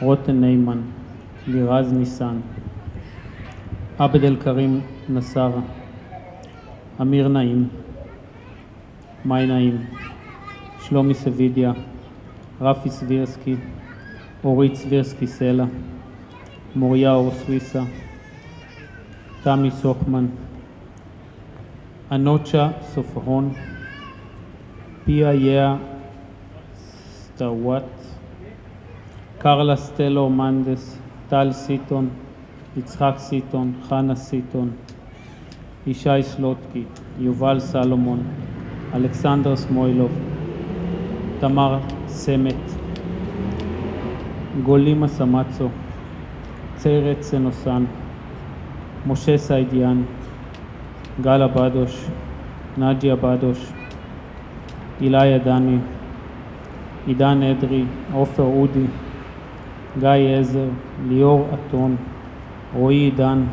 רוטן 0.02 0.40
ניימן, 0.40 0.78
לירז 1.48 1.92
ניסן, 1.92 2.40
עבד 3.98 4.24
אל 4.24 4.36
כרים 4.36 4.80
נסארה, 5.08 5.60
אמיר 7.00 7.28
נעים, 7.28 7.68
מאי 9.24 9.46
נעים, 9.46 9.76
שלומי 10.80 11.14
סבידיה, 11.14 11.72
רפי 12.60 12.90
סבירסקי, 12.90 13.56
אורית 14.44 14.74
סבירסקי 14.74 15.26
סלע, 15.26 15.64
מוריה 16.76 17.12
אור 17.12 17.30
סוויסה, 17.30 17.82
תמי 19.42 19.70
סוכמן, 19.70 20.26
אנוצ'ה 22.12 22.68
סופרון, 22.82 23.52
פיה 25.04 25.34
יאה 25.34 25.76
סטאוואט, 26.76 27.82
קרלה 29.38 29.76
סטלו 29.76 30.30
מנדס, 30.30 31.05
טל 31.28 31.52
סיטון, 31.52 32.08
יצחק 32.76 33.14
סיטון, 33.16 33.72
חנה 33.88 34.14
סיטון, 34.14 34.70
ישי 35.86 36.22
סלוטקי, 36.22 36.84
יובל 37.18 37.60
סלומון, 37.60 38.22
אלכסנדר 38.94 39.56
סמוילוב, 39.56 40.10
תמר 41.40 41.78
סמט, 42.06 42.70
גולימה 44.62 45.08
סמצו, 45.08 45.68
ציירת 46.76 47.22
סנוסן, 47.22 47.84
משה 49.06 49.38
סיידיאן, 49.38 50.02
גלה 51.20 51.48
בדוש, 51.48 52.06
נג'יה 52.78 53.16
בדוש, 53.16 53.72
אילי 55.00 55.34
עדני, 55.34 55.78
עידן 57.06 57.42
אדרי, 57.42 57.84
עופר 58.12 58.42
אודי, 58.42 58.86
גיא 60.00 60.38
עזר, 60.40 60.68
ליאור 61.08 61.46
אתון, 61.54 61.96
רועי 62.74 62.96
עידן, 62.96 63.44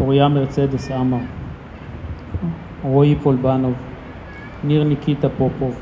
אוריה 0.00 0.28
מרצדס 0.28 0.90
עמר, 0.90 1.18
רועי 2.82 3.14
פולבנוב, 3.22 3.74
ניר 4.64 4.84
ניקיטה 4.84 5.28
פופוב, 5.28 5.80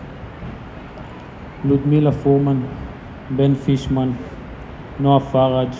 לודמילה 1.64 2.12
פורמן, 2.12 2.60
בן 3.36 3.54
פישמן, 3.54 4.10
נועה 5.00 5.20
פראג', 5.20 5.72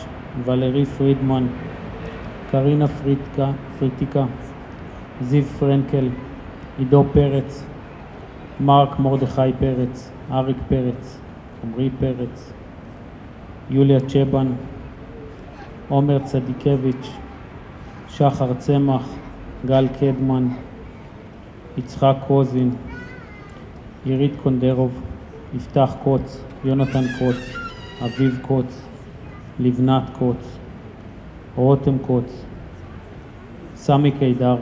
ולרי 0.44 0.84
פרידמן, 0.84 1.46
קרינה 2.50 2.88
פריטקה, 2.88 3.50
פריטיקה, 3.78 4.24
זיו 5.20 5.44
פרנקל, 5.44 6.08
עידו 6.78 7.04
פרץ, 7.12 7.64
מרק 8.60 8.98
מרדכי 8.98 9.52
פרץ, 9.58 10.10
אריק 10.30 10.56
פרץ, 10.68 11.18
עמרי 11.64 11.90
פרץ, 12.00 12.52
יוליה 13.70 14.00
צ'בן, 14.00 14.46
עומר 15.88 16.18
צדיקביץ', 16.18 17.10
שחר 18.08 18.54
צמח, 18.54 19.08
גל 19.66 19.88
קדמן, 20.00 20.48
יצחק 21.78 22.16
קוזין, 22.26 22.70
עירית 24.04 24.32
קונדרוב, 24.42 25.02
יפתח 25.54 25.96
קוץ, 26.04 26.44
יונתן 26.64 27.04
קוץ, 27.18 27.36
אביב 28.04 28.38
קוץ, 28.42 28.82
לבנת 29.58 30.02
קוץ, 30.18 30.58
רותם 31.56 31.98
קוץ, 32.06 32.44
סמי 33.74 34.10
קידר, 34.10 34.56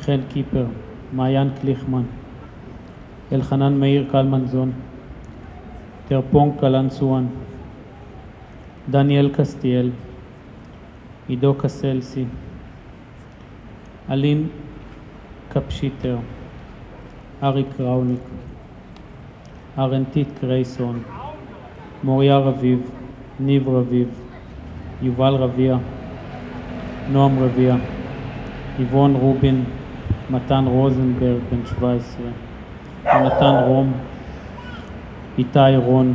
חן 0.00 0.20
קיפר, 0.28 0.64
מעיין 1.12 1.48
קליכמן, 1.60 2.02
אלחנן 3.32 3.80
מאיר 3.80 4.06
קלמנזון, 4.12 4.72
טרפונג 6.08 6.52
קלנסואן, 6.60 7.26
דניאל 8.90 9.30
קסטיאל, 9.32 9.90
עידו 11.28 11.54
קסלסי, 11.54 12.24
אלין 14.10 14.48
קפשיטר, 15.48 16.16
אריק 17.42 17.66
ראוניק, 17.80 18.20
ארנטית 19.78 20.28
קרייסון, 20.40 21.02
מוריה 22.04 22.38
רביב, 22.38 22.90
ניב 23.40 23.68
רביב, 23.68 24.08
יובל 25.02 25.34
רביע, 25.34 25.76
נועם 27.12 27.38
רביע, 27.38 27.76
איבון 28.78 29.14
רובין, 29.14 29.64
מתן 30.30 30.64
רוזנברג, 30.66 31.40
בן 31.50 31.66
17, 31.66 32.26
יונתן 33.06 33.64
רום, 33.66 33.92
איתי 35.38 35.76
רון, 35.76 36.14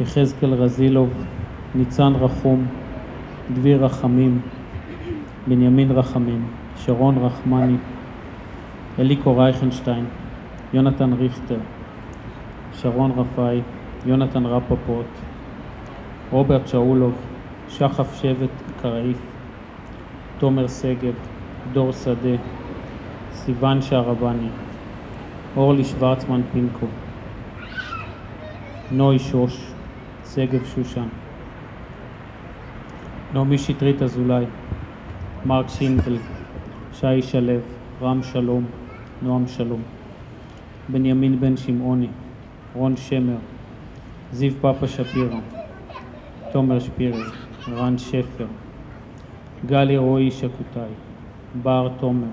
יחזקאל 0.00 0.54
רזילוב, 0.54 1.24
ניצן 1.74 2.12
רחום, 2.20 2.66
דביר 3.54 3.84
רחמים, 3.84 4.40
בנימין 5.46 5.90
רחמים, 5.90 6.46
שרון 6.76 7.18
רחמני, 7.18 7.76
אליקו 8.98 9.36
רייכנשטיין, 9.36 10.04
יונתן 10.72 11.12
ריכטר, 11.12 11.58
שרון 12.72 13.10
רפאי, 13.16 13.60
יונתן 14.06 14.46
רפפורט, 14.46 15.06
רוברט 16.30 16.68
שאולוב, 16.68 17.14
שחף 17.68 18.22
שבט 18.22 18.50
קראיף, 18.82 19.32
תומר 20.38 20.68
שגב, 20.68 21.14
דור 21.72 21.92
שדה, 21.92 22.36
סיון 23.32 23.82
שערבני, 23.82 24.48
אורלי 25.56 25.84
שוורצמן 25.84 26.40
פינקו, 26.52 26.86
נוי 28.90 29.18
שוש, 29.18 29.72
שגב 30.34 30.64
שושן, 30.64 31.06
נעמי 33.34 33.58
שטרית 33.58 34.02
אזולאי, 34.02 34.44
מרק 35.46 35.68
שינדל, 35.68 36.16
שי 36.92 37.22
שלו, 37.22 37.58
רם 38.02 38.22
שלום, 38.22 38.64
נועם 39.22 39.46
שלום, 39.46 39.82
בנימין 40.88 41.40
בן 41.40 41.56
שמעוני, 41.56 42.08
רון 42.74 42.96
שמר, 42.96 43.36
זיו 44.32 44.52
פאפה 44.60 44.88
שפירא, 44.88 45.38
תומר 46.52 46.78
שפירי, 46.78 47.22
רן 47.68 47.98
שפר, 47.98 48.46
גלי 49.66 49.96
רועי 49.96 50.30
שקוטאי, 50.30 50.92
בר 51.62 51.88
תומר, 52.00 52.32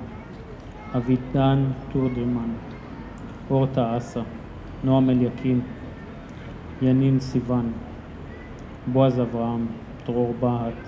אבידן 0.98 1.64
טורדרמן, 1.92 2.50
אורטה 3.50 3.98
אסה, 3.98 4.22
נועם 4.84 5.10
אליקים, 5.10 5.62
ינין 6.82 7.20
סיוון, 7.20 7.72
בועז 8.88 9.20
אברהם, 9.20 9.66
דרור 10.12 10.34
בהט, 10.40 10.88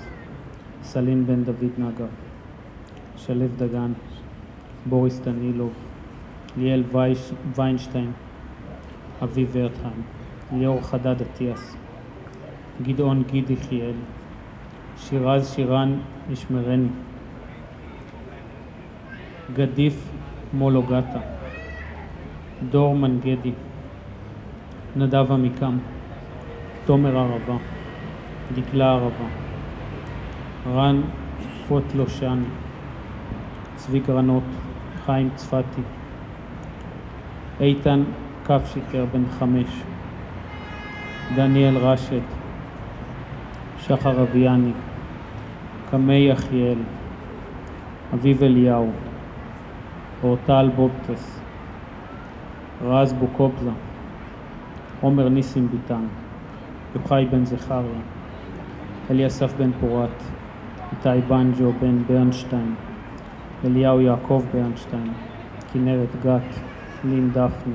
סלין 0.84 1.26
בן 1.26 1.44
דוד 1.44 1.74
נגר, 1.78 2.06
שלו 3.18 3.46
דגן, 3.58 3.92
בוריס 4.86 5.20
דנילוב, 5.20 5.74
ליאל 6.58 6.84
וייש, 6.92 7.32
ויינשטיין, 7.56 8.12
אביב 9.24 9.50
ורטהיים, 9.52 10.02
ליאור 10.58 10.82
חדד 10.82 11.22
אטיאס, 11.22 11.76
גדעון 12.82 13.24
גיד 13.32 13.50
יחיאל, 13.50 13.96
שירז 14.98 15.54
שירן 15.54 15.98
ישמרני, 16.30 16.88
גדיף 19.54 20.10
מולוגטה, 20.54 21.20
דור 22.70 22.96
מנגדי, 22.96 23.52
נדב 24.96 25.32
עמיקם, 25.32 25.78
תומר 26.86 27.18
ערבה, 27.18 27.58
דקלה 28.56 28.92
ערבה, 28.92 29.26
רן 30.74 31.02
פוטלושני, 31.68 32.46
צבי 33.76 34.00
גרנות, 34.00 34.44
חיים 35.06 35.30
צפתי, 35.36 35.82
איתן 37.60 38.04
קפשיקר 38.44 39.06
בן 39.14 39.24
חמש, 39.40 39.84
דניאל 41.36 41.78
רשד, 41.78 42.22
שחר 43.80 44.22
אביאני, 44.22 44.72
קמי 45.92 46.28
יחיאל, 46.30 46.80
אביב 48.14 48.44
אליהו, 48.44 48.92
אורטל 50.24 50.70
בובטס, 50.76 51.40
רז 52.84 53.14
בוקובזה, 53.14 53.72
עומר 55.02 55.30
ניסים 55.30 55.68
ביטן, 55.68 56.04
יוחאי 56.96 57.26
בן 57.26 57.46
זכריה, 57.46 58.02
אליסף 59.12 59.54
בן 59.58 59.72
פורת, 59.80 60.24
איתי 60.92 61.22
בנג'ו 61.28 61.72
בן 61.82 62.04
ברנשטיין, 62.08 62.76
אליהו 63.66 64.02
יעקב 64.02 64.44
ברנשטיין, 64.54 65.14
כנרת 65.74 66.10
גת, 66.24 66.56
לין 67.04 67.30
דפני, 67.30 67.74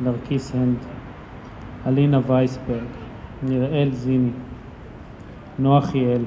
נרקיס 0.00 0.54
הנד, 0.54 0.76
אלינה 1.86 2.20
וייסברג, 2.26 2.84
נראל 3.42 3.88
זיני, 3.92 4.30
נוח 5.58 5.94
יעל, 5.94 6.24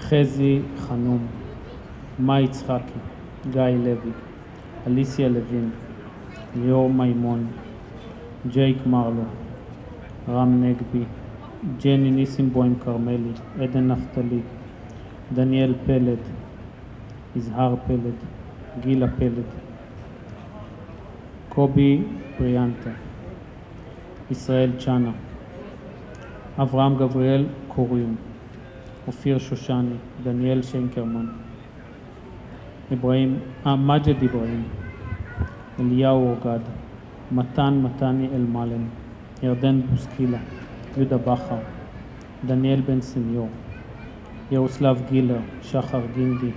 חזי 0.00 0.60
חנום, 0.78 1.26
מאי 2.18 2.42
יצחקי, 2.42 2.98
גיא 3.50 3.62
לוי, 3.62 4.12
אליסיה 4.86 5.28
לוין, 5.28 5.70
ליאור 6.56 6.90
מימון, 6.90 7.46
ג'ייק 8.48 8.86
מרלו, 8.86 9.22
רם 10.28 10.64
נגבי, 10.64 11.04
ג'ני 11.84 12.10
ניסימבוים 12.10 12.74
כרמלי, 12.84 13.32
עדן 13.60 13.88
נפתלי, 13.88 14.40
דניאל 15.34 15.74
פלד, 15.86 16.18
יזהר 17.36 17.74
פלד, 17.86 18.14
גילה 18.80 19.06
פלד, 19.18 19.44
קובי 21.48 22.02
בריאנטה, 22.38 22.90
ישראל 24.30 24.70
צ'אנה, 24.78 25.10
אברהם 26.58 26.96
גבריאל 26.96 27.46
קוריום, 27.68 28.16
אופיר 29.06 29.38
שושני, 29.38 29.94
דניאל 30.22 30.62
שיינקרמן, 30.62 31.26
אברהים, 32.92 33.38
אה, 33.66 33.76
מג'ד 33.76 34.22
אברהים, 34.22 34.62
אליהו 35.80 36.26
אורגד, 36.28 36.60
מתן 37.32 37.80
מתני 37.82 38.28
אלמלן, 38.34 38.84
ירדן 39.42 39.80
בוסקילה, 39.90 40.38
יהודה 40.96 41.16
בכר, 41.16 41.58
דניאל 42.46 42.80
בן 42.80 43.00
סניור, 43.00 43.48
ירוסלב 44.50 45.02
גילר, 45.10 45.38
שחר 45.62 46.00
גינדי, 46.14 46.50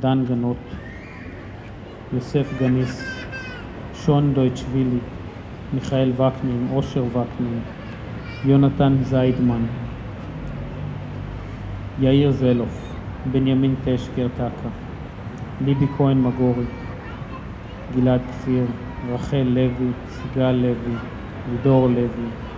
דן 0.00 0.24
גנות, 0.28 0.56
יוסף 2.12 2.52
גניס, 2.60 3.24
שון 3.94 4.34
דויטשווילי, 4.34 4.98
מיכאל 5.74 6.12
וקנין, 6.12 6.68
אושר 6.72 7.04
וקנין, 7.04 7.60
יונתן 8.44 8.96
זיידמן, 9.02 9.62
יאיר 12.00 12.30
זלוף, 12.30 12.94
בנימין 13.32 13.74
טשקר 13.84 14.28
טקה, 14.34 14.68
ליבי 15.64 15.86
כהן 15.96 16.22
מגורי, 16.22 16.64
גלעד 17.94 18.20
כפיר, 18.28 18.64
רחל 19.12 19.46
לוי, 19.46 19.90
סיגל 20.08 20.52
לוי, 20.52 20.94
לידור 21.50 21.88
לוי, 21.88 22.49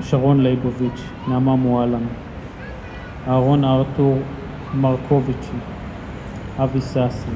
שרון 0.00 0.40
ליבוביץ', 0.40 1.02
נעמה 1.28 1.56
מועלם, 1.56 2.06
אהרון 3.28 3.64
ארתור 3.64 4.18
מרקוביצ'י, 4.74 5.56
אבי 6.58 6.80
סאסי, 6.80 7.30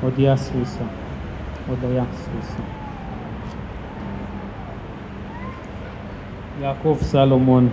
הודיה 0.00 0.36
סוויסה, 0.36 0.84
הודיה 1.68 2.04
סוויסה. 2.12 2.62
יעקב 6.60 6.96
סלומון, 7.00 7.68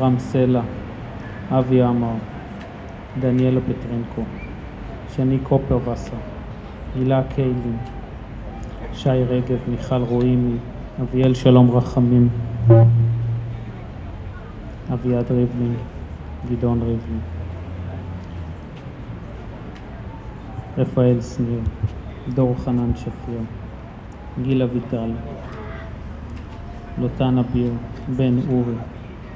רם 0.00 0.18
סלע, 0.18 0.60
אבי 1.50 1.82
עמר, 1.82 2.14
דניאלה 3.20 3.60
פטרנקו, 3.60 4.22
שני 5.16 5.38
קופרווסר, 5.38 6.16
הילה 6.94 7.22
קיילין, 7.34 7.76
שי 8.92 9.08
רגב, 9.08 9.58
מיכל 9.68 10.02
רואימי, 10.02 10.56
אביאל 11.02 11.34
שלום 11.34 11.70
רחמים, 11.70 12.28
אביעד 14.94 15.32
ריבלין, 15.32 15.74
גדעון 16.50 16.82
ריבלין, 16.82 17.20
רפאל 20.78 21.20
שניר, 21.20 21.60
דור 22.34 22.54
חנן 22.64 22.96
שפיר, 22.96 23.40
גיל 24.42 24.62
אביטל, 24.62 25.10
לוטן 26.98 27.38
אביר, 27.38 27.72
בן 28.16 28.38
אורי, 28.48 28.74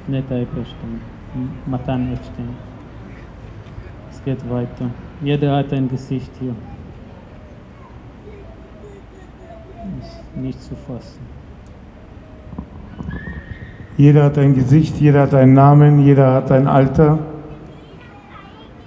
נטע 0.09 0.35
אפרשטיין, 0.43 0.97
מתן 1.67 2.13
אפשטיין. 2.13 2.51
Es 4.11 4.25
geht 4.25 4.49
weiter. 4.49 4.89
Jeder 5.21 5.55
hat 5.55 5.71
ein 5.71 5.87
Gesicht 5.87 6.31
Jeder 13.99 14.23
hat 14.23 14.37
ein 14.37 14.55
Gesicht, 14.55 14.95
jeder 15.01 15.23
hat 15.23 15.33
einen 15.33 15.53
Namen, 15.53 16.05
jeder 16.05 16.31
hat 16.35 16.53
ein 16.53 16.67
Alter. 16.67 17.19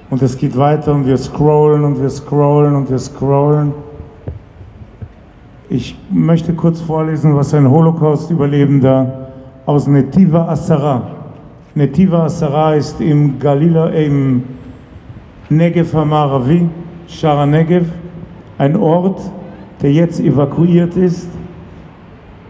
Und 0.08 0.22
es 0.22 0.38
geht 0.38 0.56
weiter 0.56 0.94
und 0.94 1.06
wir 1.06 1.18
scrollen 1.18 1.84
und 1.84 2.00
wir 2.00 2.08
scrollen 2.08 2.74
und 2.74 2.88
wir 2.88 2.98
scrollen. 2.98 3.74
Ich 5.68 5.98
möchte 6.10 6.54
kurz 6.54 6.80
vorlesen, 6.80 7.36
was 7.36 7.52
ein 7.52 7.70
Holocaust-Überlebender 7.70 9.28
aus 9.66 9.86
Netiva 9.86 10.48
Asara. 10.48 11.02
Netiva 11.74 12.24
Asara 12.24 12.72
ist 12.72 12.98
im 12.98 13.38
Galila, 13.38 13.88
im 13.88 14.44
Negev 15.50 15.92
Hamaravi, 15.92 16.70
Shara 17.06 17.44
Negev, 17.44 17.84
ein 18.56 18.76
Ort, 18.76 19.20
der 19.82 19.92
jetzt 19.92 20.20
evakuiert 20.20 20.96
ist, 20.96 21.28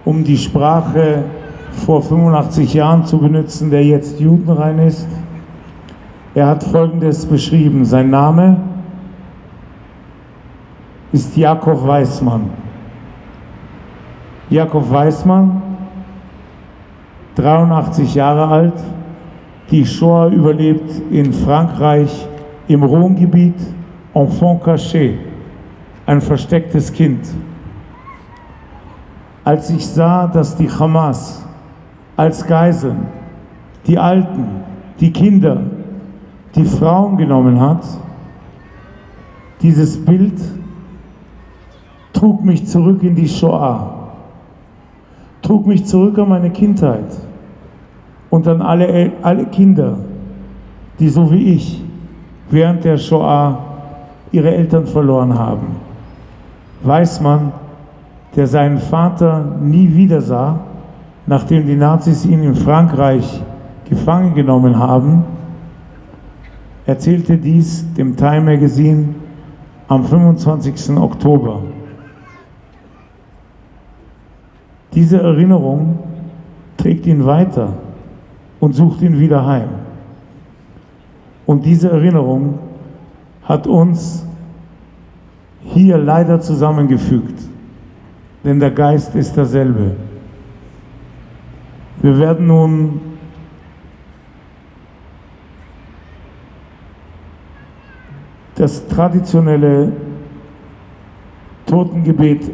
um 0.04 0.22
die 0.22 0.38
Sprache 0.38 1.24
vor 1.72 2.02
85 2.02 2.74
Jahren 2.74 3.04
zu 3.04 3.18
benutzen, 3.18 3.70
der 3.70 3.84
jetzt 3.84 4.20
judenrein 4.20 4.78
ist. 4.78 5.08
Er 6.34 6.46
hat 6.46 6.64
Folgendes 6.64 7.26
beschrieben. 7.26 7.84
Sein 7.84 8.10
Name 8.10 8.56
ist 11.12 11.36
Jakob 11.36 11.86
Weismann. 11.86 12.50
Jakob 14.48 14.90
Weismann, 14.90 15.62
83 17.36 18.14
Jahre 18.14 18.46
alt, 18.46 18.74
die 19.70 19.86
Shoah 19.86 20.28
überlebt 20.28 20.90
in 21.10 21.32
Frankreich 21.32 22.28
im 22.68 22.84
Rhônegebiet, 22.84 23.54
enfant 24.14 24.62
caché, 24.62 25.18
ein 26.04 26.20
verstecktes 26.20 26.92
Kind. 26.92 27.26
Als 29.44 29.70
ich 29.70 29.86
sah, 29.86 30.26
dass 30.26 30.56
die 30.56 30.70
Hamas 30.70 31.44
als 32.16 32.46
Geiseln 32.46 33.06
die 33.86 33.98
Alten, 33.98 34.44
die 35.00 35.12
Kinder, 35.12 35.58
die 36.54 36.64
Frauen 36.64 37.16
genommen 37.16 37.60
hat, 37.60 37.84
dieses 39.60 40.04
Bild 40.04 40.40
trug 42.12 42.44
mich 42.44 42.66
zurück 42.66 43.02
in 43.02 43.14
die 43.14 43.28
Shoah, 43.28 44.12
trug 45.40 45.66
mich 45.66 45.84
zurück 45.86 46.18
an 46.18 46.28
meine 46.28 46.50
Kindheit 46.50 47.18
und 48.30 48.46
an 48.46 48.62
alle, 48.62 49.12
alle 49.22 49.46
Kinder, 49.46 49.98
die 50.98 51.08
so 51.08 51.30
wie 51.30 51.54
ich 51.54 51.82
während 52.50 52.84
der 52.84 52.96
Shoah 52.96 53.58
ihre 54.30 54.54
Eltern 54.54 54.86
verloren 54.86 55.36
haben. 55.36 55.76
Weiß 56.82 57.20
man, 57.20 57.52
der 58.36 58.46
seinen 58.46 58.78
Vater 58.78 59.44
nie 59.60 59.94
wieder 59.94 60.20
sah, 60.20 60.60
nachdem 61.26 61.66
die 61.66 61.76
Nazis 61.76 62.24
ihn 62.24 62.42
in 62.42 62.54
Frankreich 62.54 63.42
gefangen 63.88 64.34
genommen 64.34 64.78
haben, 64.78 65.24
erzählte 66.86 67.36
dies 67.36 67.84
dem 67.94 68.16
Time 68.16 68.42
Magazine 68.42 69.14
am 69.88 70.04
25. 70.04 70.96
Oktober. 70.96 71.62
Diese 74.94 75.20
Erinnerung 75.20 75.98
trägt 76.76 77.06
ihn 77.06 77.24
weiter 77.24 77.74
und 78.60 78.74
sucht 78.74 79.02
ihn 79.02 79.18
wieder 79.18 79.46
heim. 79.46 79.68
Und 81.46 81.64
diese 81.64 81.90
Erinnerung 81.90 82.58
hat 83.42 83.66
uns 83.66 84.26
hier 85.64 85.98
leider 85.98 86.40
zusammengefügt, 86.40 87.40
denn 88.44 88.58
der 88.58 88.70
Geist 88.70 89.14
ist 89.14 89.36
derselbe. 89.36 89.96
Wir 92.02 92.18
werden 92.18 92.48
nun 92.48 93.00
das 98.56 98.88
traditionelle 98.88 99.92
Totengebet 101.64 102.50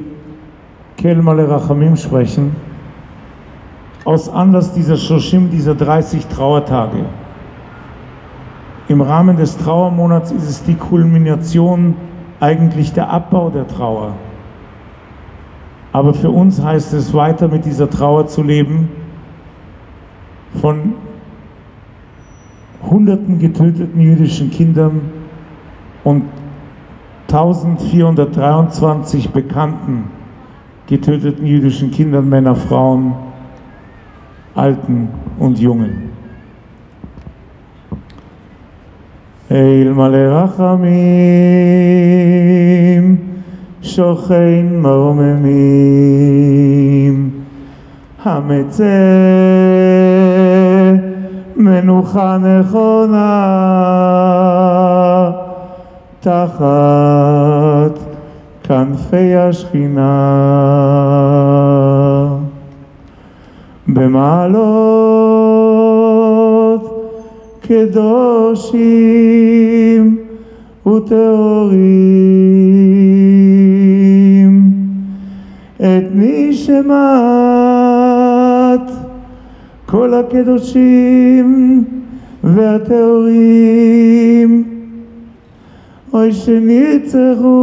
Kelmale 0.98 1.48
Rachamim 1.48 1.96
sprechen, 1.96 2.54
aus 4.04 4.28
Anlass 4.28 4.74
dieser 4.74 4.98
Shoshim, 4.98 5.48
dieser 5.50 5.74
30 5.74 6.26
Trauertage. 6.26 7.06
Im 8.88 9.00
Rahmen 9.00 9.38
des 9.38 9.56
Trauermonats 9.56 10.30
ist 10.30 10.48
es 10.48 10.62
die 10.62 10.74
Kulmination 10.74 11.94
eigentlich 12.38 12.92
der 12.92 13.08
Abbau 13.08 13.48
der 13.48 13.66
Trauer. 13.66 14.12
Aber 15.92 16.12
für 16.12 16.30
uns 16.30 16.62
heißt 16.62 16.92
es 16.92 17.14
weiter 17.14 17.48
mit 17.48 17.64
dieser 17.64 17.88
Trauer 17.88 18.26
zu 18.26 18.42
leben, 18.42 18.90
von 20.61 20.93
hunderten 22.89 23.39
getöteten 23.39 23.99
jüdischen 23.99 24.51
Kindern 24.51 25.01
und 26.03 26.23
1423 27.27 29.29
bekannten 29.29 30.05
getöteten 30.87 31.45
jüdischen 31.45 31.91
Kindern, 31.91 32.29
Männer, 32.29 32.55
Frauen, 32.55 33.13
Alten 34.55 35.09
und 35.39 35.59
Jungen. 35.59 36.13
אלמלא 39.51 40.17
רחמים, 40.17 40.87
שוכן 43.81 44.65
מרוממים, 44.81 45.43
המצא 48.23 49.76
מנוחה 51.80 52.38
נכונה 52.38 53.30
תחת 56.20 57.98
כנפי 58.62 59.36
השכינה. 59.36 60.38
במעלות 63.88 64.58
קדושים 67.60 68.98
וטהורים 70.86 71.88
את 75.76 76.04
נשמת 76.14 76.88
כל 79.90 80.14
הקדושים 80.14 81.84
והטהורים. 82.44 83.84
אוי 86.12 86.32
שנרצחו 86.32 87.58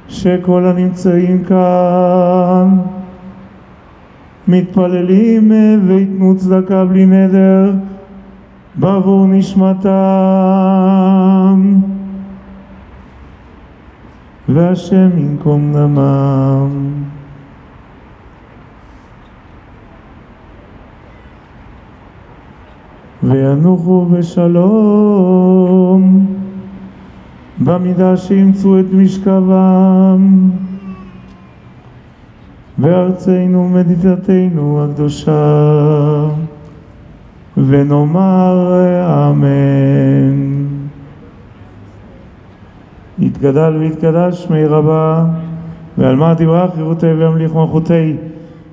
שכל 0.09 0.67
הנמצאים 0.67 1.45
כאן 1.45 2.79
מתפללים 4.49 5.53
ויתנו 5.87 6.37
צדקה 6.37 6.85
בלי 6.85 7.07
נדר 7.07 7.73
בעבור 8.75 9.27
נשמתם 9.27 9.91
והשם 14.49 15.11
ינקום 15.19 15.73
דמם. 15.73 16.93
וינוחו 23.23 24.07
בשלום 24.07 25.43
במידה 27.59 28.17
שימצאו 28.17 28.81
את 28.81 28.87
משכבם 28.93 30.51
בארצנו 32.79 33.69
מדידתנו 33.69 34.85
הקדושה 34.85 36.25
ונאמר 37.57 38.75
אמן. 39.31 40.53
יתגדל 43.19 43.77
ויתקדש 43.79 44.45
שמי 44.45 44.65
רבה 44.65 45.25
ועל 45.99 46.17
מה 46.17 46.35
תברך 46.35 46.75
חירותי 46.75 47.07
וימליך 47.07 47.55
מלכותי 47.55 48.17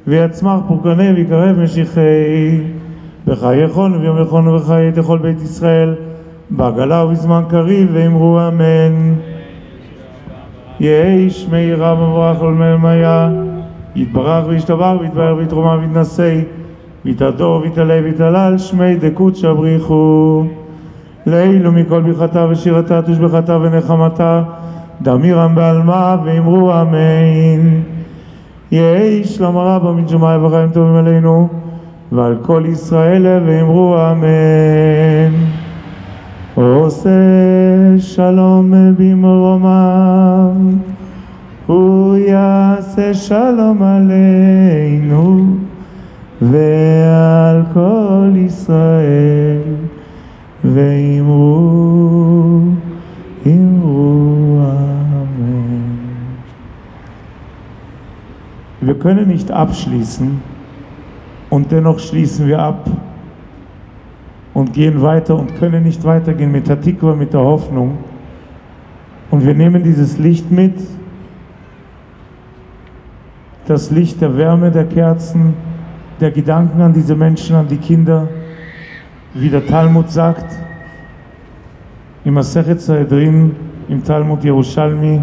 ויצמח 0.07 0.59
פורקני 0.67 1.11
ויקרב 1.11 1.59
משיחי 1.59 2.61
בחיי 3.27 3.63
יכול 3.63 3.95
וביום 3.95 4.21
יכול 4.21 4.49
ובחיי 4.49 4.91
תכל 4.91 5.17
בית 5.17 5.41
ישראל 5.41 5.95
בעגלה 6.49 7.05
ובזמן 7.05 7.43
קריב 7.49 7.89
ואמרו 7.93 8.39
אמן. 8.47 9.13
יהי 10.79 11.29
שמי 11.29 11.73
רב 11.73 11.97
מברך 11.99 12.41
ולמלמיה 12.41 13.29
יתברך 13.99 14.45
וישתבח 14.47 14.93
ויתברך 14.99 15.37
ויתרומה 15.37 15.77
ויתנשא 15.81 16.39
ויתהדור 17.05 17.61
ויתעלה 17.61 17.99
ויתהלל 18.03 18.57
שמי 18.57 18.95
דקודשא 18.95 19.53
בריחו 19.53 20.43
לעילו 21.25 21.71
מכל 21.71 22.01
ברכתה 22.01 22.47
ושירתה 22.49 23.01
תושבחתה 23.01 23.57
ונחמתה 23.57 24.43
דמירם 25.01 25.55
בעלמא 25.55 26.15
ואמרו 26.25 26.81
אמן. 26.81 27.81
יהי 28.71 29.23
שלום 29.23 29.57
רבה 29.57 29.91
מן 29.91 30.07
שמאי 30.07 30.37
וחיים 30.37 30.69
טובים 30.69 30.95
עלינו 30.95 31.47
ועל 32.11 32.37
כל 32.41 32.63
ישראל 32.67 33.25
ואמרו 33.45 33.97
אמן. 34.11 35.33
עושה 36.55 37.09
שלום 37.97 38.73
במרומיו 38.97 40.51
הוא 41.68 42.16
יעשה 42.16 43.14
שלום 43.14 43.82
עלינו 43.82 45.46
ועל 46.42 47.62
כל 47.72 48.30
ישראל 48.36 49.60
ואמרו 50.64 52.60
אמרו 53.46 54.60
Amen. 54.64 56.04
Wir 58.80 58.98
können 58.98 59.28
nicht 59.28 59.50
abschließen 59.50 60.42
und 61.50 61.72
dennoch 61.72 61.98
schließen 61.98 62.46
wir 62.46 62.58
ab 62.58 62.90
und 64.54 64.72
gehen 64.72 65.02
weiter 65.02 65.36
und 65.36 65.56
können 65.56 65.82
nicht 65.82 66.04
weitergehen 66.04 66.52
mit 66.52 66.68
der 66.68 66.80
Tikva, 66.80 67.14
mit 67.14 67.32
der 67.32 67.40
Hoffnung. 67.40 67.98
Und 69.30 69.44
wir 69.44 69.54
nehmen 69.54 69.82
dieses 69.82 70.18
Licht 70.18 70.50
mit, 70.50 70.74
das 73.69 73.91
Licht 73.91 74.19
der 74.19 74.35
Wärme 74.35 74.71
der 74.71 74.85
Kerzen, 74.85 75.53
der 76.19 76.31
Gedanken 76.31 76.81
an 76.81 76.91
diese 76.91 77.15
Menschen, 77.15 77.55
an 77.55 77.67
die 77.67 77.77
Kinder, 77.77 78.27
wie 79.35 79.49
der 79.49 79.65
Talmud 79.67 80.09
sagt, 80.09 80.57
im 82.25 82.33
Masechet 82.33 82.81
Sanhedrin, 82.81 83.55
im 83.87 84.03
Talmud 84.03 84.43
Yerushalmi, 84.43 85.21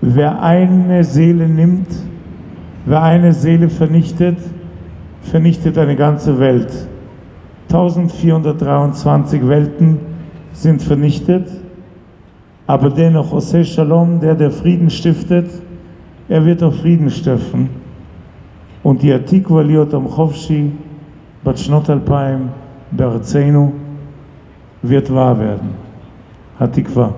wer 0.00 0.42
eine 0.42 1.04
Seele 1.04 1.48
nimmt, 1.48 1.86
wer 2.84 3.00
eine 3.00 3.32
Seele 3.32 3.68
vernichtet, 3.68 4.38
vernichtet 5.22 5.78
eine 5.78 5.94
ganze 5.94 6.40
Welt. 6.40 6.88
1423 7.68 9.46
Welten 9.46 10.00
sind 10.52 10.82
vernichtet, 10.82 11.48
aber 12.66 12.90
dennoch 12.90 13.32
Jose 13.32 13.64
Shalom, 13.64 14.18
der 14.18 14.34
der 14.34 14.50
Frieden 14.50 14.90
stiftet, 14.90 15.48
er 16.28 16.44
wird 16.44 16.62
auf 16.62 16.80
Frieden 16.80 17.10
stiften. 17.10 17.70
Und 18.82 19.02
die 19.02 19.12
Atikwa 19.12 19.62
Liotam 19.62 20.08
Chovshi, 20.08 20.72
Batschnot 21.42 21.90
Alpaim, 21.90 22.50
Berzenu, 22.90 23.72
wird 24.82 25.12
wahr 25.12 25.38
werden. 25.38 25.70
Hatikwa. 26.58 27.14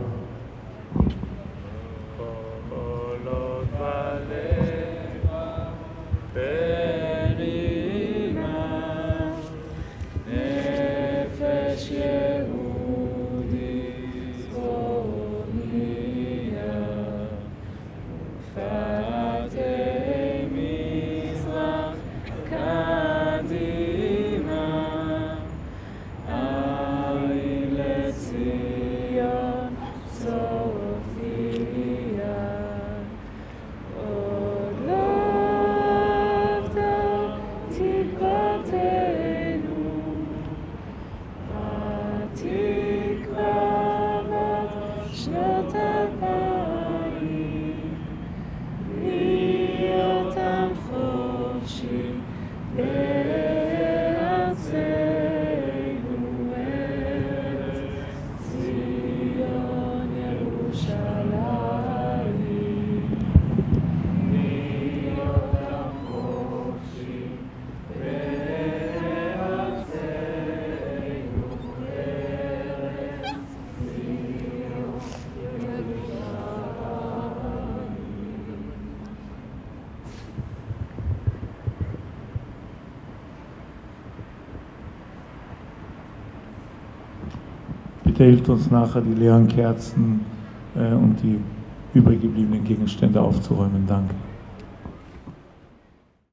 Hilft 88.25 88.49
uns 88.49 88.71
nachher, 88.71 89.03
die 89.03 89.15
leeren 89.15 89.49
Kerzen 89.49 90.21
äh, 90.77 90.93
und 90.93 91.17
die 91.23 91.39
übrig 91.95 92.21
gebliebenen 92.21 92.65
Gegenstände 92.65 93.21
aufzuräumen. 93.21 93.85
Danke. 93.87 94.15